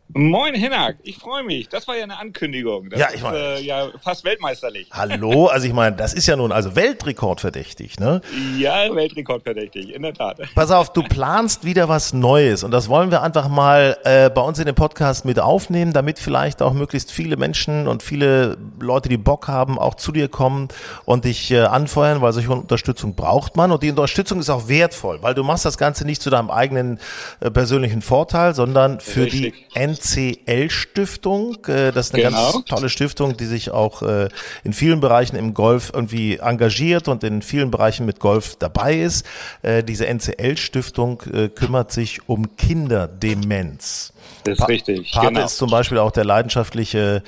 Moin 0.09 0.53
Hinak, 0.53 0.97
ich 1.01 1.17
freue 1.17 1.41
mich. 1.43 1.69
Das 1.69 1.87
war 1.87 1.95
ja 1.97 2.03
eine 2.03 2.19
Ankündigung. 2.19 2.89
Das 2.91 2.99
Ja, 2.99 3.07
ich 3.09 3.15
ist 3.15 3.23
meine- 3.23 3.37
äh, 3.37 3.61
ja 3.63 3.87
fast 4.03 4.23
weltmeisterlich. 4.23 4.87
Hallo, 4.91 5.47
also 5.47 5.65
ich 5.65 5.73
meine, 5.73 5.95
das 5.95 6.13
ist 6.13 6.27
ja 6.27 6.35
nun 6.35 6.51
also 6.51 6.75
Weltrekordverdächtig, 6.75 7.99
ne? 7.99 8.21
Ja, 8.59 8.93
Weltrekordverdächtig, 8.93 9.91
in 9.91 10.03
der 10.03 10.13
Tat. 10.13 10.39
Pass 10.53 10.69
auf, 10.69 10.93
du 10.93 11.01
planst 11.01 11.63
wieder 11.65 11.89
was 11.89 12.13
Neues 12.13 12.63
und 12.63 12.69
das 12.69 12.89
wollen 12.89 13.09
wir 13.09 13.23
einfach 13.23 13.47
mal 13.47 13.97
äh, 14.03 14.29
bei 14.29 14.41
uns 14.41 14.59
in 14.59 14.65
den 14.67 14.75
Podcast 14.75 15.25
mit 15.25 15.39
aufnehmen, 15.39 15.93
damit 15.93 16.19
vielleicht 16.19 16.61
auch 16.61 16.73
möglichst 16.73 17.11
viele 17.11 17.35
Menschen 17.35 17.87
und 17.87 18.03
viele 18.03 18.57
Leute, 18.79 19.09
die 19.09 19.17
Bock 19.17 19.47
haben, 19.47 19.79
auch 19.79 19.95
zu 19.95 20.11
dir 20.11 20.27
kommen 20.27 20.67
und 21.05 21.25
dich 21.25 21.49
äh, 21.49 21.61
anfeuern, 21.61 22.21
weil 22.21 22.33
solche 22.33 22.51
Unterstützung 22.51 23.15
braucht 23.15 23.55
man 23.55 23.71
und 23.71 23.81
die 23.81 23.89
Unterstützung 23.89 24.39
ist 24.41 24.51
auch 24.51 24.67
wertvoll, 24.67 25.23
weil 25.23 25.33
du 25.33 25.43
machst 25.43 25.65
das 25.65 25.79
Ganze 25.79 26.05
nicht 26.05 26.21
zu 26.21 26.29
deinem 26.29 26.51
eigenen 26.51 26.99
äh, 27.39 27.49
persönlichen 27.49 28.03
Vorteil, 28.03 28.53
sondern 28.53 28.99
für 28.99 29.23
Richtig. 29.23 29.53
die 29.73 29.79
NCL-Stiftung. 29.93 31.57
Äh, 31.67 31.91
das 31.91 32.07
ist 32.07 32.13
eine 32.13 32.23
Genau. 32.23 32.51
ganz 32.53 32.65
tolle 32.65 32.89
Stiftung, 32.89 33.37
die 33.37 33.45
sich 33.45 33.71
auch 33.71 34.01
äh, 34.01 34.29
in 34.63 34.73
vielen 34.73 34.99
Bereichen 34.99 35.35
im 35.35 35.53
Golf 35.53 35.91
irgendwie 35.93 36.37
engagiert 36.37 37.07
und 37.07 37.23
in 37.23 37.41
vielen 37.41 37.71
Bereichen 37.71 38.05
mit 38.05 38.19
Golf 38.19 38.55
dabei 38.57 38.95
ist. 38.99 39.25
Äh, 39.61 39.83
Diese 39.83 40.07
NCL-Stiftung 40.07 41.19
kümmert 41.55 41.91
sich 41.91 42.27
um 42.27 42.55
Kinderdemenz. 42.57 44.13
Das 44.45 44.59
ist 44.59 44.67
richtig, 44.67 45.11
Pate 45.13 45.27
genau. 45.27 45.45
ist 45.45 45.57
zum 45.57 45.69
Beispiel 45.69 45.97
auch 45.97 46.11
der 46.11 46.25
leidenschaftliche 46.25 47.23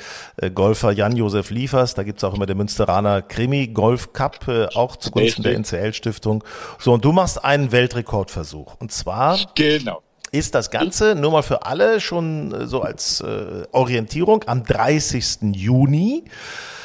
Golfer 0.54 0.92
Jan-Josef 0.92 1.50
Liefers. 1.50 1.94
Da 1.94 2.04
gibt's 2.04 2.24
auch 2.24 2.34
immer 2.34 2.46
den 2.46 2.58
Münsteraner 2.58 3.22
Krimi 3.22 3.68
Golf 3.68 4.14
Cup, 4.14 4.48
auch 4.76 4.96
zugunsten 4.96 5.44
der 5.44 5.58
Richtig. 5.58 5.74
NCL-Stiftung. 5.80 6.44
So, 6.80 6.94
und 6.94 7.04
du 7.06 7.12
machst 7.12 7.44
einen 7.44 7.72
Weltrekordversuch. 7.72 8.76
Und 8.80 8.92
zwar 8.92 9.38
Genau. 9.56 10.02
Ist 10.38 10.54
das 10.56 10.70
Ganze 10.72 11.16
nur 11.16 11.32
mal 11.32 11.42
für 11.44 11.66
alle 11.66 12.00
schon 12.00 12.52
äh, 12.54 12.68
so 12.68 12.82
als 12.82 13.22
äh, 13.22 13.64
Orientierung 13.72 14.44
am 14.48 14.64
30. 14.64 15.54
Juni 15.54 16.24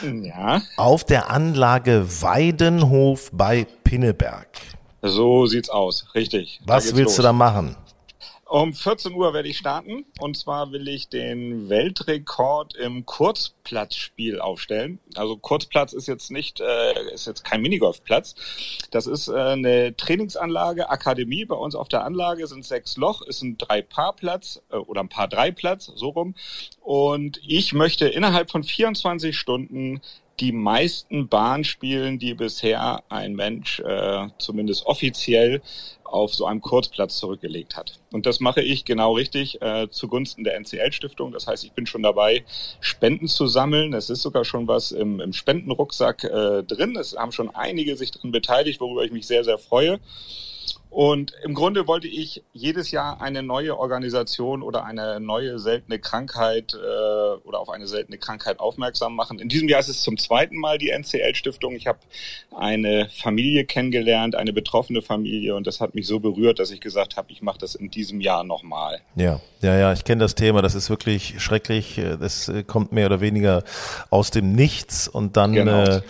Ja, 0.03 0.63
auf 0.77 1.05
der 1.05 1.31
Anlage 1.31 2.07
Weidenhof 2.23 3.31
bei 3.33 3.67
Pinneberg. 3.85 4.47
so 5.03 5.47
sieht's 5.47 5.69
aus. 5.71 6.07
Richtig. 6.15 6.61
Was 6.65 6.95
willst 6.95 7.19
du 7.19 7.23
los. 7.23 7.27
da 7.27 7.33
machen? 7.33 7.77
Um 8.51 8.75
14 8.75 9.15
Uhr 9.15 9.33
werde 9.33 9.49
ich 9.49 9.59
starten. 9.59 10.05
Und 10.19 10.37
zwar 10.37 10.73
will 10.73 10.89
ich 10.89 11.09
den 11.09 11.69
Weltrekord 11.69 12.75
im 12.75 13.07
Kurzplatzspiel 13.07 14.41
aufstellen. 14.41 14.99
Also 15.15 15.37
Kurzplatz 15.37 15.93
ist 15.93 16.09
jetzt 16.09 16.33
nicht, 16.33 16.59
äh, 16.59 17.15
ist 17.15 17.29
jetzt 17.29 17.45
kein 17.45 17.63
Minigolfplatz. 17.63 18.35
Das 18.91 19.07
ist 19.07 19.29
äh, 19.29 19.37
eine 19.37 19.97
Trainingsanlage, 19.97 20.91
Akademie. 20.91 21.45
Bei 21.45 21.55
uns 21.55 21.77
auf 21.77 21.87
der 21.87 22.05
Anlage 22.05 22.45
sind 22.49 22.65
sechs 22.65 22.97
Loch, 22.97 23.23
ist 23.23 23.41
ein 23.43 23.57
drei 23.57 23.83
Paarplatz 23.83 24.61
äh, 24.73 24.79
oder 24.79 25.03
ein 25.03 25.09
Paar 25.09 25.29
Dreiplatz, 25.29 25.93
so 25.95 26.09
rum. 26.09 26.35
Und 26.81 27.41
ich 27.47 27.73
möchte 27.73 28.09
innerhalb 28.09 28.51
von 28.51 28.65
24 28.65 29.39
Stunden 29.39 30.01
die 30.41 30.53
meisten 30.53 31.29
Bahnen 31.29 31.65
spielen, 31.65 32.19
die 32.19 32.35
bisher 32.35 33.05
ein 33.11 33.35
Mensch 33.35 33.79
äh, 33.81 34.29
zumindest 34.39 34.87
offiziell 34.87 35.61
auf 36.13 36.35
so 36.35 36.47
einem 36.47 36.61
Kurzplatz 36.61 37.19
zurückgelegt 37.19 37.77
hat. 37.77 37.99
Und 38.13 38.27
das 38.27 38.41
mache 38.41 38.61
ich 38.61 38.85
genau 38.85 39.15
richtig 39.15 39.63
äh, 39.63 39.89
zugunsten 39.91 40.45
der 40.45 40.57
NCL-Stiftung. 40.57 41.33
Das 41.33 41.47
heißt, 41.47 41.65
ich 41.65 41.73
bin 41.73 41.87
schon 41.87 42.03
dabei, 42.03 42.45
Spenden 42.81 43.29
zu 43.29 43.47
sammeln. 43.47 43.95
Es 43.95 44.11
ist 44.11 44.23
sogar 44.23 44.45
schon 44.45 44.69
was 44.69 44.93
im, 44.93 45.21
im 45.21 45.33
Spendenrucksack 45.33 46.25
äh, 46.25 46.63
drin. 46.63 46.97
Es 46.97 47.17
haben 47.17 47.33
schon 47.33 47.55
einige 47.55 47.97
sich 47.97 48.11
daran 48.11 48.33
beteiligt, 48.33 48.81
worüber 48.81 49.05
ich 49.05 49.13
mich 49.13 49.27
sehr, 49.27 49.45
sehr 49.45 49.59
freue. 49.59 50.01
Und 50.91 51.35
im 51.45 51.55
Grunde 51.55 51.87
wollte 51.87 52.09
ich 52.09 52.43
jedes 52.53 52.91
Jahr 52.91 53.23
eine 53.23 53.45
neue 53.45 53.79
Organisation 53.79 54.61
oder 54.61 54.85
eine 54.85 55.21
neue 55.21 55.61
seltene 55.61 56.01
Krankheit 56.01 56.75
äh, 56.75 57.47
oder 57.47 57.61
auf 57.61 57.71
eine 57.71 57.87
seltene 57.87 58.19
Krankheit 58.19 58.59
aufmerksam 58.59 59.15
machen. 59.15 59.39
In 59.39 59.49
diesem 59.49 59.69
Jahr 59.69 59.79
ist 59.79 59.89
es 59.89 60.03
zum 60.03 60.19
zweiten 60.19 60.59
Mal 60.59 60.79
die 60.79 60.91
NCL-Stiftung. 60.91 61.77
Ich 61.77 61.87
habe 61.87 62.01
eine 62.51 63.09
Familie 63.09 63.65
kennengelernt, 63.65 64.35
eine 64.35 64.53
betroffene 64.53 65.01
Familie, 65.01 65.55
und 65.55 65.69
das 65.69 65.81
hat 65.81 65.95
mich 65.95 66.00
so 66.07 66.21
berührt, 66.21 66.59
dass 66.59 66.71
ich 66.71 66.81
gesagt 66.81 67.17
habe, 67.17 67.31
ich 67.33 67.43
mache 67.43 67.59
das 67.59 67.75
in 67.75 67.91
diesem 67.91 68.21
Jahr 68.21 68.45
nochmal. 68.45 69.01
Ja, 69.17 69.41
ja, 69.61 69.77
ja, 69.79 69.93
ich 69.93 70.05
kenne 70.05 70.21
das 70.21 70.35
Thema. 70.35 70.63
Das 70.63 70.75
ist 70.75 70.91
wirklich 70.91 71.41
schrecklich. 71.43 72.01
Das 72.21 72.49
äh, 72.49 72.63
kommt 72.65 72.93
mehr 72.93 73.07
oder 73.07 73.21
weniger 73.21 73.63
aus 74.11 74.31
dem 74.31 74.53
Nichts 74.53 75.09
und 75.09 75.37
dann 75.37 75.53
Genau. 75.53 75.85
äh, 75.85 76.03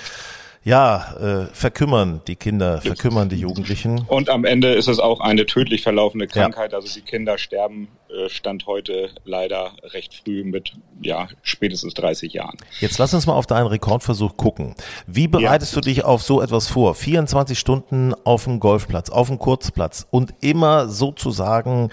ja 0.63 1.15
äh, 1.19 1.47
verkümmern 1.55 2.21
die 2.27 2.37
Kinder, 2.37 2.81
verkümmern 2.83 3.29
die 3.29 3.37
Jugendlichen. 3.37 4.05
Und 4.09 4.29
am 4.29 4.45
Ende 4.45 4.75
ist 4.75 4.89
es 4.89 4.99
auch 4.99 5.21
eine 5.21 5.47
tödlich 5.47 5.83
verlaufende 5.83 6.27
Krankheit. 6.27 6.75
Also 6.75 6.89
die 6.93 7.01
Kinder 7.01 7.39
sterben 7.39 7.89
äh, 8.11 8.29
Stand 8.29 8.67
heute 8.67 9.11
leider 9.25 9.73
recht 9.83 10.15
früh 10.15 10.45
mit 10.45 10.73
ja 11.01 11.29
spätestens 11.43 11.95
30 11.95 12.35
Jahren. 12.35 12.57
Jetzt 12.81 12.99
lass 12.99 13.15
uns 13.15 13.27
mal 13.27 13.33
auf 13.33 13.47
deinen 13.47 13.69
Rekordversuch 13.69 14.37
gucken. 14.37 14.75
Wie 15.07 15.29
bereitest 15.29 15.75
du 15.75 15.81
dich 15.81 16.05
auf 16.05 16.23
so 16.23 16.43
etwas 16.43 16.69
vor? 16.69 16.95
24 16.95 17.59
Stunden 17.59 18.15
auf 18.25 18.45
dem 18.45 18.61
Golfplatz, 18.61 19.09
auf 19.09 19.29
dem 19.29 19.39
Kurzplatz 19.39 20.07
und 20.11 20.35
immer 20.41 20.89
sozusagen 20.89 21.91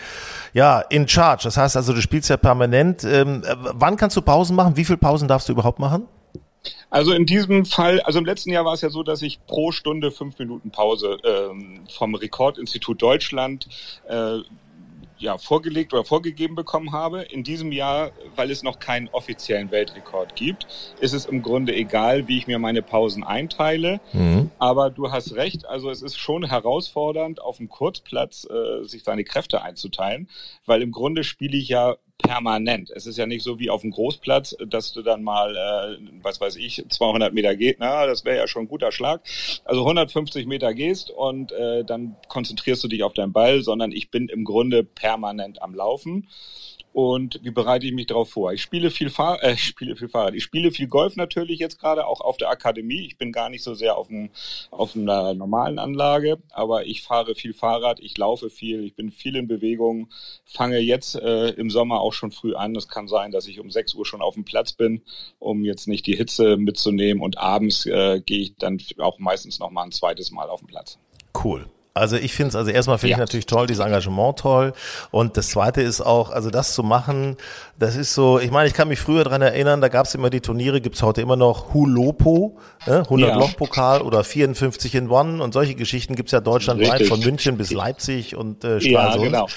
ja 0.54 0.82
in 0.82 1.08
Charge. 1.08 1.44
Das 1.44 1.56
heißt 1.56 1.78
also, 1.78 1.94
du 1.94 2.02
spielst 2.02 2.30
ja 2.30 2.36
permanent. 2.36 3.06
Ähm, 3.06 3.44
äh, 3.46 3.56
wann 3.74 3.96
kannst 3.96 4.18
du 4.18 4.22
Pausen 4.22 4.58
machen? 4.58 4.76
Wie 4.76 4.84
viele 4.84 4.98
Pausen 4.98 5.30
darfst 5.30 5.48
du 5.48 5.54
überhaupt 5.54 5.80
machen? 5.80 6.08
Also 6.90 7.12
in 7.12 7.26
diesem 7.26 7.66
Fall, 7.66 8.02
also 8.02 8.20
im 8.20 8.26
letzten 8.26 8.52
Jahr 8.52 8.66
war 8.66 8.74
es 8.74 8.82
ja 8.82 8.90
so, 8.90 9.04
dass 9.04 9.22
ich 9.22 9.46
pro 9.46 9.72
Stunde 9.72 10.12
fünf 10.12 10.38
Minuten 10.40 10.72
Pause 10.72 11.18
ähm, 11.24 11.82
vom 11.90 12.16
Rekordinstitut 12.16 13.02
Deutschland 13.02 13.68
äh, 14.08 14.40
ja, 15.20 15.38
vorgelegt 15.38 15.94
oder 15.94 16.04
vorgegeben 16.04 16.56
bekommen 16.56 16.92
habe. 16.92 17.24
In 17.24 17.44
diesem 17.44 17.72
Jahr, 17.72 18.12
weil 18.36 18.52
es 18.52 18.64
noch 18.64 18.80
keinen 18.80 19.10
offiziellen 19.10 19.72
Weltrekord 19.72 20.36
gibt, 20.36 20.68
ist 21.00 21.14
es 21.14 21.26
im 21.26 21.42
Grunde 21.42 21.76
egal, 21.76 22.28
wie 22.28 22.38
ich 22.38 22.48
mir 22.48 22.60
meine 22.60 22.82
Pausen 22.82 23.24
einteile. 23.24 24.00
Aber 24.60 24.90
du 24.90 25.12
hast 25.12 25.36
recht, 25.36 25.66
also 25.66 25.90
es 25.90 26.02
ist 26.02 26.18
schon 26.18 26.46
herausfordernd, 26.46 27.42
auf 27.42 27.58
dem 27.58 27.70
Kurzplatz 27.70 28.48
äh, 28.50 28.84
sich 28.84 29.04
seine 29.04 29.24
Kräfte 29.24 29.62
einzuteilen, 29.62 30.30
weil 30.66 30.82
im 30.82 30.92
Grunde 30.92 31.24
spiele 31.24 31.58
ich 31.58 31.70
ja 31.70 31.96
permanent. 32.18 32.90
Es 32.90 33.06
ist 33.06 33.18
ja 33.18 33.26
nicht 33.26 33.44
so 33.44 33.60
wie 33.60 33.70
auf 33.70 33.82
dem 33.82 33.92
Großplatz, 33.92 34.56
dass 34.68 34.92
du 34.92 35.02
dann 35.02 35.24
mal, 35.24 35.56
äh, 35.56 35.98
was 36.22 36.42
weiß 36.42 36.56
ich, 36.56 36.84
200 36.90 37.34
Meter 37.34 37.56
geht, 37.56 37.78
na, 37.80 38.06
das 38.06 38.26
wäre 38.26 38.38
ja 38.38 38.48
schon 38.48 38.64
ein 38.64 38.68
guter 38.68 38.92
Schlag. 38.92 39.22
Also 39.66 39.82
150 39.82 40.48
Meter 40.48 40.74
gehst 40.74 41.10
und 41.12 41.52
äh, 41.52 41.84
dann 41.84 42.16
konzentrierst 42.28 42.84
du 42.84 42.88
dich 42.88 43.04
auf 43.04 43.14
deinen 43.14 43.34
Ball, 43.34 43.62
sondern 43.62 43.92
ich 43.92 44.12
bin 44.12 44.30
im 44.30 44.44
Grunde 44.44 44.84
permanent 44.84 45.62
am 45.62 45.76
Laufen. 45.76 46.28
Und 46.98 47.40
wie 47.44 47.52
bereite 47.52 47.86
ich 47.86 47.94
mich 47.94 48.08
darauf 48.08 48.32
vor? 48.32 48.54
Ich 48.54 48.64
spiele 48.64 48.90
viel 48.90 49.12
Fahr 49.12 49.44
äh, 49.44 49.56
spiele 49.56 49.96
viel 49.96 50.10
Fahrrad. 50.10 50.34
Ich 50.34 50.42
spiele 50.42 50.72
viel 50.72 50.88
Golf 50.88 51.16
natürlich 51.16 51.60
jetzt 51.60 51.80
gerade 51.80 52.08
auch 52.08 52.22
auf 52.22 52.38
der 52.38 52.50
Akademie. 52.50 53.02
Ich 53.02 53.20
bin 53.20 53.32
gar 53.32 53.52
nicht 53.52 53.64
so 53.64 53.76
sehr 53.76 53.96
auf, 54.00 54.08
dem, 54.08 54.32
auf 54.72 54.96
einer 54.96 55.36
normalen 55.36 55.78
Anlage, 55.78 56.40
aber 56.50 56.88
ich 56.88 57.04
fahre 57.04 57.36
viel 57.36 57.54
Fahrrad, 57.54 58.00
ich 58.00 58.18
laufe 58.18 58.50
viel, 58.50 58.84
ich 58.84 58.96
bin 58.96 59.12
viel 59.12 59.36
in 59.36 59.48
Bewegung, 59.48 60.10
fange 60.44 60.80
jetzt 60.80 61.14
äh, 61.14 61.50
im 61.50 61.70
Sommer 61.70 62.02
auch 62.02 62.14
schon 62.14 62.32
früh 62.32 62.56
an. 62.56 62.76
Es 62.76 62.88
kann 62.88 63.08
sein, 63.08 63.30
dass 63.30 63.48
ich 63.48 63.60
um 63.60 63.70
6 63.70 63.94
Uhr 63.94 64.08
schon 64.08 64.24
auf 64.24 64.34
dem 64.34 64.44
Platz 64.44 64.74
bin, 64.74 65.04
um 65.38 65.64
jetzt 65.64 65.88
nicht 65.88 66.08
die 66.08 66.16
Hitze 66.16 66.58
mitzunehmen 66.58 67.22
und 67.22 67.38
abends 67.38 67.86
äh, 67.86 68.22
gehe 68.26 68.40
ich 68.40 68.56
dann 68.56 68.82
auch 68.98 69.20
meistens 69.20 69.60
noch 69.60 69.70
mal 69.70 69.84
ein 69.84 69.92
zweites 69.92 70.32
Mal 70.32 70.50
auf 70.50 70.62
den 70.62 70.68
Platz. 70.68 70.98
Cool. 71.44 71.68
Also 71.98 72.16
ich 72.16 72.34
finde 72.34 72.50
es, 72.50 72.56
also 72.56 72.72
erstmal 72.72 72.98
finde 72.98 73.12
ich 73.12 73.18
Ja. 73.18 73.24
natürlich 73.24 73.46
toll, 73.46 73.68
dieses 73.68 73.84
Engagement 73.86 74.40
toll. 74.40 74.74
Und 75.12 75.38
das 75.38 75.50
zweite 75.50 75.82
ist 75.82 76.02
auch, 76.02 76.30
also 76.32 76.50
das 76.50 76.74
zu 76.74 76.84
machen, 76.84 77.38
das 77.80 77.96
ist 77.96 78.14
so, 78.14 78.40
ich 78.40 78.52
meine, 78.52 78.68
ich 78.68 78.74
kann 78.74 78.88
mich 78.88 79.00
früher 79.00 79.24
dran 79.24 79.42
erinnern, 79.42 79.82
da 79.82 79.88
gab 79.88 80.06
es 80.08 80.16
immer 80.16 80.30
die 80.30 80.42
Turniere, 80.42 80.82
gibt's 80.82 81.02
heute 81.04 81.22
immer 81.22 81.36
noch 81.36 81.74
Hulopo, 81.74 82.58
ne? 82.88 83.00
100 83.02 83.30
Ja. 83.30 83.36
Loch 83.38 83.56
Pokal 83.56 84.02
oder 84.02 84.24
54 84.24 84.96
in 84.96 85.10
One 85.10 85.42
und 85.44 85.54
solche 85.54 85.76
Geschichten 85.76 86.16
gibt's 86.16 86.32
ja 86.32 86.40
deutschlandweit 86.40 86.94
Richtig. 87.02 87.08
von 87.10 87.20
München 87.20 87.58
bis 87.58 87.72
Leipzig 87.72 88.36
und 88.36 88.64
äh, 88.64 88.76
Ja, 88.80 88.80
Stralsund. 88.80 89.24
genau. 89.24 89.48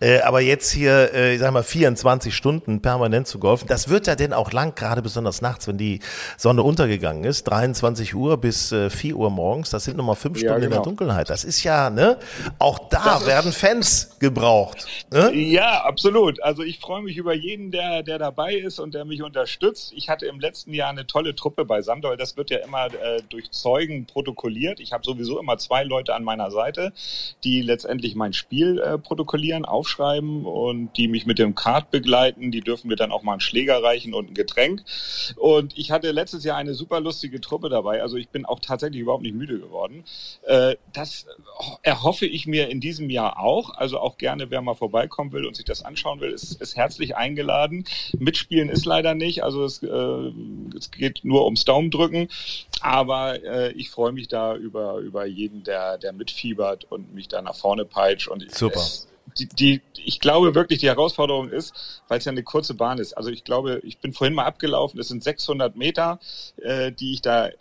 Äh, 0.00 0.20
aber 0.20 0.40
jetzt 0.40 0.70
hier, 0.72 1.12
äh, 1.14 1.34
ich 1.34 1.40
sag 1.40 1.52
mal, 1.52 1.62
24 1.62 2.34
Stunden 2.34 2.80
permanent 2.82 3.26
zu 3.26 3.38
golfen, 3.38 3.66
das 3.68 3.88
wird 3.88 4.06
ja 4.06 4.14
denn 4.16 4.32
auch 4.32 4.52
lang, 4.52 4.74
gerade 4.74 5.02
besonders 5.02 5.40
nachts, 5.40 5.66
wenn 5.68 5.78
die 5.78 6.00
Sonne 6.36 6.62
untergegangen 6.62 7.24
ist, 7.24 7.44
23 7.44 8.14
Uhr 8.14 8.36
bis 8.36 8.72
äh, 8.72 8.90
4 8.90 9.16
Uhr 9.16 9.30
morgens, 9.30 9.70
das 9.70 9.84
sind 9.84 9.96
nochmal 9.96 10.16
fünf 10.16 10.36
Ja, 10.40 10.50
Stunden 10.50 10.64
in 10.64 10.70
der 10.70 10.78
genau. 10.80 10.84
Dunkelheit. 10.84 11.30
Das 11.30 11.44
ist 11.44 11.62
ja, 11.64 11.83
ne? 11.90 12.18
Auch 12.58 12.78
da 12.88 13.26
werden 13.26 13.52
Fans 13.52 14.16
gebraucht. 14.18 14.86
Ne? 15.10 15.32
Ja, 15.34 15.82
absolut. 15.84 16.42
Also 16.42 16.62
ich 16.62 16.78
freue 16.78 17.02
mich 17.02 17.16
über 17.16 17.34
jeden, 17.34 17.70
der, 17.70 18.02
der 18.02 18.18
dabei 18.18 18.54
ist 18.54 18.78
und 18.78 18.94
der 18.94 19.04
mich 19.04 19.22
unterstützt. 19.22 19.92
Ich 19.94 20.08
hatte 20.08 20.26
im 20.26 20.40
letzten 20.40 20.72
Jahr 20.72 20.90
eine 20.90 21.06
tolle 21.06 21.34
Truppe 21.34 21.64
bei 21.64 21.82
Samdol. 21.82 22.16
Das 22.16 22.36
wird 22.36 22.50
ja 22.50 22.58
immer 22.58 22.86
äh, 22.86 23.22
durch 23.28 23.50
Zeugen 23.50 24.06
protokolliert. 24.06 24.80
Ich 24.80 24.92
habe 24.92 25.04
sowieso 25.04 25.38
immer 25.38 25.58
zwei 25.58 25.84
Leute 25.84 26.14
an 26.14 26.24
meiner 26.24 26.50
Seite, 26.50 26.92
die 27.44 27.62
letztendlich 27.62 28.14
mein 28.14 28.32
Spiel 28.32 28.78
äh, 28.78 28.98
protokollieren, 28.98 29.64
aufschreiben 29.64 30.44
und 30.46 30.96
die 30.96 31.08
mich 31.08 31.26
mit 31.26 31.38
dem 31.38 31.54
Kart 31.54 31.90
begleiten. 31.90 32.50
Die 32.50 32.60
dürfen 32.60 32.88
mir 32.88 32.96
dann 32.96 33.12
auch 33.12 33.22
mal 33.22 33.32
einen 33.32 33.40
Schläger 33.40 33.82
reichen 33.82 34.14
und 34.14 34.30
ein 34.30 34.34
Getränk. 34.34 34.82
Und 35.36 35.76
ich 35.76 35.90
hatte 35.90 36.10
letztes 36.10 36.44
Jahr 36.44 36.56
eine 36.56 36.74
super 36.74 37.00
lustige 37.00 37.40
Truppe 37.40 37.68
dabei. 37.68 38.02
Also 38.02 38.16
ich 38.16 38.28
bin 38.28 38.44
auch 38.44 38.60
tatsächlich 38.60 39.00
überhaupt 39.00 39.22
nicht 39.22 39.34
müde 39.34 39.58
geworden. 39.58 40.04
Äh, 40.42 40.76
das 40.92 41.26
erhoffe 41.82 42.26
ich 42.26 42.46
mir 42.46 42.68
in 42.68 42.80
diesem 42.80 43.10
Jahr 43.10 43.38
auch. 43.38 43.70
Also 43.70 43.98
auch 43.98 44.18
gerne, 44.18 44.50
wer 44.50 44.62
mal 44.62 44.74
vorbeikommen 44.74 45.32
will 45.32 45.46
und 45.46 45.56
sich 45.56 45.64
das 45.64 45.84
anschauen 45.84 46.20
will, 46.20 46.30
ist, 46.30 46.60
ist 46.60 46.76
herzlich 46.76 47.16
eingeladen. 47.16 47.84
Mitspielen 48.18 48.68
ist 48.68 48.84
leider 48.84 49.14
nicht. 49.14 49.42
Also 49.42 49.64
es, 49.64 49.82
äh, 49.82 50.32
es 50.76 50.90
geht 50.90 51.20
nur 51.24 51.44
ums 51.44 51.64
Daumendrücken. 51.64 52.28
Aber 52.80 53.42
äh, 53.42 53.72
ich 53.72 53.90
freue 53.90 54.12
mich 54.12 54.28
da 54.28 54.56
über, 54.56 54.98
über 54.98 55.26
jeden, 55.26 55.64
der, 55.64 55.98
der 55.98 56.12
mitfiebert 56.12 56.84
und 56.84 57.14
mich 57.14 57.28
da 57.28 57.42
nach 57.42 57.56
vorne 57.56 57.84
peitscht. 57.84 58.28
Und 58.28 58.50
Super. 58.54 58.76
Es, 58.76 59.08
die, 59.38 59.46
die, 59.46 59.82
ich 60.04 60.20
glaube 60.20 60.54
wirklich, 60.54 60.80
die 60.80 60.88
Herausforderung 60.88 61.48
ist, 61.48 62.02
weil 62.08 62.18
es 62.18 62.24
ja 62.24 62.32
eine 62.32 62.42
kurze 62.42 62.74
Bahn 62.74 62.98
ist. 62.98 63.14
Also 63.14 63.30
ich 63.30 63.44
glaube, 63.44 63.80
ich 63.82 63.98
bin 63.98 64.12
vorhin 64.12 64.34
mal 64.34 64.44
abgelaufen, 64.44 65.00
es 65.00 65.08
sind 65.08 65.22
600 65.24 65.76
Meter, 65.76 66.20
äh, 66.62 66.92
die 66.92 67.14
ich 67.14 67.22
da 67.22 67.48
äh, 67.48 67.52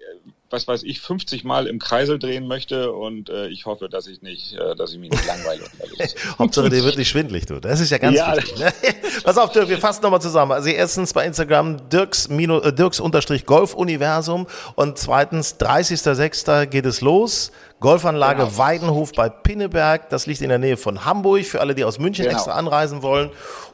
was 0.54 0.68
weiß 0.68 0.84
ich, 0.84 1.02
50 1.02 1.44
Mal 1.44 1.66
im 1.66 1.80
Kreisel 1.80 2.20
drehen 2.20 2.48
möchte 2.48 2.92
und 2.94 3.30
äh, 3.30 3.48
ich 3.48 3.66
hoffe, 3.66 3.90
dass 3.90 4.06
ich 4.06 4.22
nicht, 4.22 4.54
äh, 4.54 4.76
dass 4.76 4.92
ich 4.94 5.00
mich 5.00 5.10
nicht 5.10 5.26
langweile. 5.26 5.64
Hauptsache, 6.40 6.70
dir 6.70 6.84
wird 6.84 6.96
nicht 6.98 7.10
schwindlig, 7.10 7.48
du. 7.48 7.60
Das 7.60 7.80
ist 7.80 7.90
ja 7.90 7.98
ganz 7.98 8.16
Ja. 8.16 8.38
wichtig. 8.38 8.60
Ne? 8.60 8.72
Pass 9.24 9.38
auf, 9.38 9.52
Dirk, 9.52 9.68
wir 9.68 9.80
fassen 9.80 10.04
nochmal 10.04 10.22
zusammen. 10.22 10.52
Also 10.52 10.70
erstens 10.70 11.12
bei 11.12 11.26
Instagram 11.26 11.90
Dirks, 11.90 12.30
Mino- 12.30 12.62
äh, 12.62 12.72
Dirks 12.72 13.00
unterstrich 13.00 13.44
und 13.48 14.98
zweitens 14.98 15.56
30.06. 15.60 16.66
geht 16.68 16.86
es 16.86 17.02
los. 17.02 17.52
Golfanlage 17.80 18.44
Genau. 18.46 18.58
Weidenhof 18.58 19.12
bei 19.14 19.30
Pinneberg. 19.30 20.10
Das 20.10 20.26
liegt 20.28 20.42
in 20.42 20.50
der 20.50 20.60
Nähe 20.60 20.78
von 20.78 21.04
Hamburg, 21.04 21.46
für 21.46 21.60
alle, 21.62 21.74
die 21.76 21.84
aus 21.84 21.98
München 22.00 22.26
Genau. 22.26 22.38
extra 22.38 22.54
anreisen 22.54 23.02
wollen. 23.02 23.32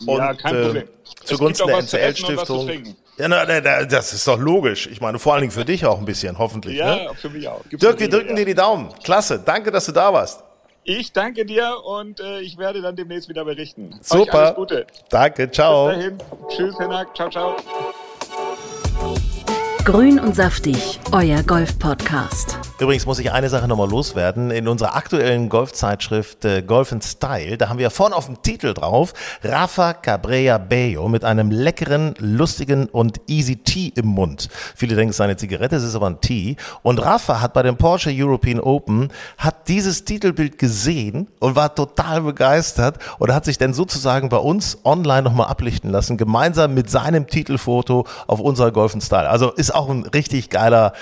Und, 0.08 0.18
Ja, 0.18 0.34
kein 0.34 0.64
Problem. 0.64 0.84
Es 1.22 1.26
zugunsten 1.28 1.68
der 1.68 1.78
NCL-Stiftung. 1.80 2.96
Ja, 3.20 3.86
das 3.86 4.14
ist 4.14 4.28
doch 4.28 4.40
logisch. 4.40 4.88
Ich 4.88 5.02
meine, 5.02 5.20
vor 5.20 5.34
allen 5.34 5.42
Dingen 5.42 5.52
für 5.52 5.66
dich 5.66 5.86
auch 5.86 6.00
ein 6.00 6.06
bisschen, 6.06 6.38
hoffentlich. 6.38 6.78
Ja, 6.78 6.96
ne? 6.96 7.10
für 7.16 7.30
mich 7.30 7.48
auch. 7.48 7.62
Gibt's 7.70 7.86
Dirk, 7.86 8.00
wir 8.00 8.10
drücken 8.10 8.30
Regel, 8.30 8.38
dir 8.38 8.46
die 8.46 8.56
Daumen. 8.56 8.90
Klasse. 9.04 9.40
Danke, 9.44 9.72
dass 9.72 9.86
du 9.86 9.92
da 9.92 10.12
warst. 10.14 10.40
ja. 10.40 10.46
Ich 10.84 11.12
danke 11.12 11.46
dir 11.46 11.84
und 11.84 12.20
äh, 12.20 12.40
ich 12.40 12.58
werde 12.58 12.82
dann 12.82 12.96
demnächst 12.96 13.30
wieder 13.30 13.46
berichten. 13.46 14.00
Super. 14.02 14.40
alles 14.40 14.56
Gute. 14.56 14.88
Danke. 15.10 15.52
Ciao. 15.52 15.90
Bis 15.90 15.98
dahin. 15.98 16.18
Tschüss, 16.50 16.78
Hinak. 16.80 17.16
Ciao, 17.16 17.30
ciao. 17.30 17.56
Grün 19.90 20.20
und 20.20 20.36
saftig, 20.36 21.00
euer 21.14 21.42
Golf-Podcast. 21.42 22.60
Übrigens 22.78 23.08
muss 23.08 23.18
ich 23.18 23.32
eine 23.32 23.50
Sache 23.50 23.68
nochmal 23.68 23.90
loswerden. 23.90 24.52
In 24.52 24.68
unserer 24.68 24.96
aktuellen 24.96 25.50
Golfzeitschrift 25.50 26.46
äh, 26.46 26.62
Golf 26.62 26.92
in 26.92 27.02
Style, 27.02 27.58
da 27.58 27.70
haben 27.70 27.80
wir 27.80 27.90
vorne 27.90 28.16
auf 28.16 28.28
dem 28.28 28.42
Titel 28.44 28.76
drauf 28.76 29.14
Rafa 29.44 29.94
Cabrera 29.94 30.60
Bello 30.60 31.10
mit 31.10 31.26
einem 31.26 31.50
leckeren, 31.50 32.14
lustigen 32.20 32.86
und 32.86 33.20
easy 33.28 33.58
Tea 33.58 33.92
im 33.96 34.06
Mund. 34.06 34.48
Viele 34.76 34.96
denken, 34.96 35.10
es 35.10 35.18
sei 35.18 35.24
eine 35.24 35.38
Zigarette, 35.38 35.76
es 35.76 35.84
ist 35.84 35.96
aber 35.96 36.08
ein 36.08 36.22
Tee. 36.22 36.56
Und 36.84 37.04
Rafa 37.04 37.42
hat 37.42 37.54
bei 37.54 37.64
dem 37.64 37.76
Porsche 37.76 38.12
European 38.14 38.60
Open, 38.60 39.10
hat 39.40 39.68
dieses 39.68 40.06
Titelbild 40.06 40.60
gesehen 40.60 41.28
und 41.40 41.56
war 41.56 41.74
total 41.74 42.22
begeistert 42.22 43.00
und 43.18 43.34
hat 43.34 43.44
sich 43.44 43.58
dann 43.58 43.74
sozusagen 43.74 44.30
bei 44.30 44.38
uns 44.38 44.78
online 44.86 45.24
nochmal 45.24 45.48
ablichten 45.48 45.90
lassen, 45.90 46.16
gemeinsam 46.16 46.76
mit 46.76 46.92
seinem 46.92 47.26
Titelfoto 47.26 48.06
auf 48.28 48.40
unserer 48.40 48.72
Golf 48.72 48.94
in 48.94 49.02
Style. 49.02 49.28
Also 49.28 49.52
ist 49.52 49.79
auch 49.80 49.90
ein 49.90 50.06
richtig 50.06 50.50
geiler, 50.50 50.94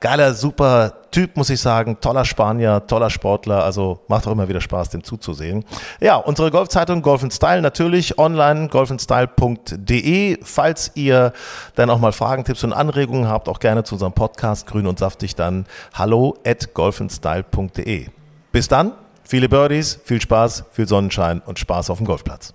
geiler, 0.00 0.34
super 0.34 0.94
Typ, 1.14 1.36
muss 1.36 1.48
ich 1.48 1.60
sagen. 1.60 1.98
Toller 2.00 2.24
Spanier, 2.24 2.88
toller 2.88 3.08
Sportler. 3.08 3.62
Also 3.62 4.00
macht 4.08 4.26
auch 4.26 4.32
immer 4.32 4.48
wieder 4.48 4.60
Spaß, 4.60 4.88
dem 4.88 5.04
zuzusehen. 5.04 5.64
Ja, 6.00 6.16
unsere 6.16 6.50
Golfzeitung 6.50 7.02
Golf 7.02 7.22
in 7.22 7.30
Style 7.30 7.62
natürlich 7.62 8.18
online 8.18 8.66
golfinstyle.de. 8.66 10.38
Falls 10.42 10.90
ihr 10.96 11.32
dann 11.76 11.88
auch 11.90 12.00
mal 12.00 12.10
Fragen, 12.10 12.42
Tipps 12.42 12.64
und 12.64 12.72
Anregungen 12.72 13.28
habt, 13.28 13.48
auch 13.48 13.60
gerne 13.60 13.84
zu 13.84 13.94
unserem 13.94 14.12
Podcast 14.12 14.66
Grün 14.66 14.88
und 14.88 14.98
Saftig 14.98 15.36
dann 15.36 15.66
hallo 15.92 16.36
at 16.44 16.74
golfinstyle.de. 16.74 18.08
Bis 18.50 18.66
dann, 18.66 18.90
viele 19.22 19.48
Birdies, 19.48 20.00
viel 20.04 20.20
Spaß, 20.20 20.64
viel 20.72 20.88
Sonnenschein 20.88 21.42
und 21.46 21.60
Spaß 21.60 21.90
auf 21.90 21.98
dem 21.98 22.08
Golfplatz. 22.08 22.54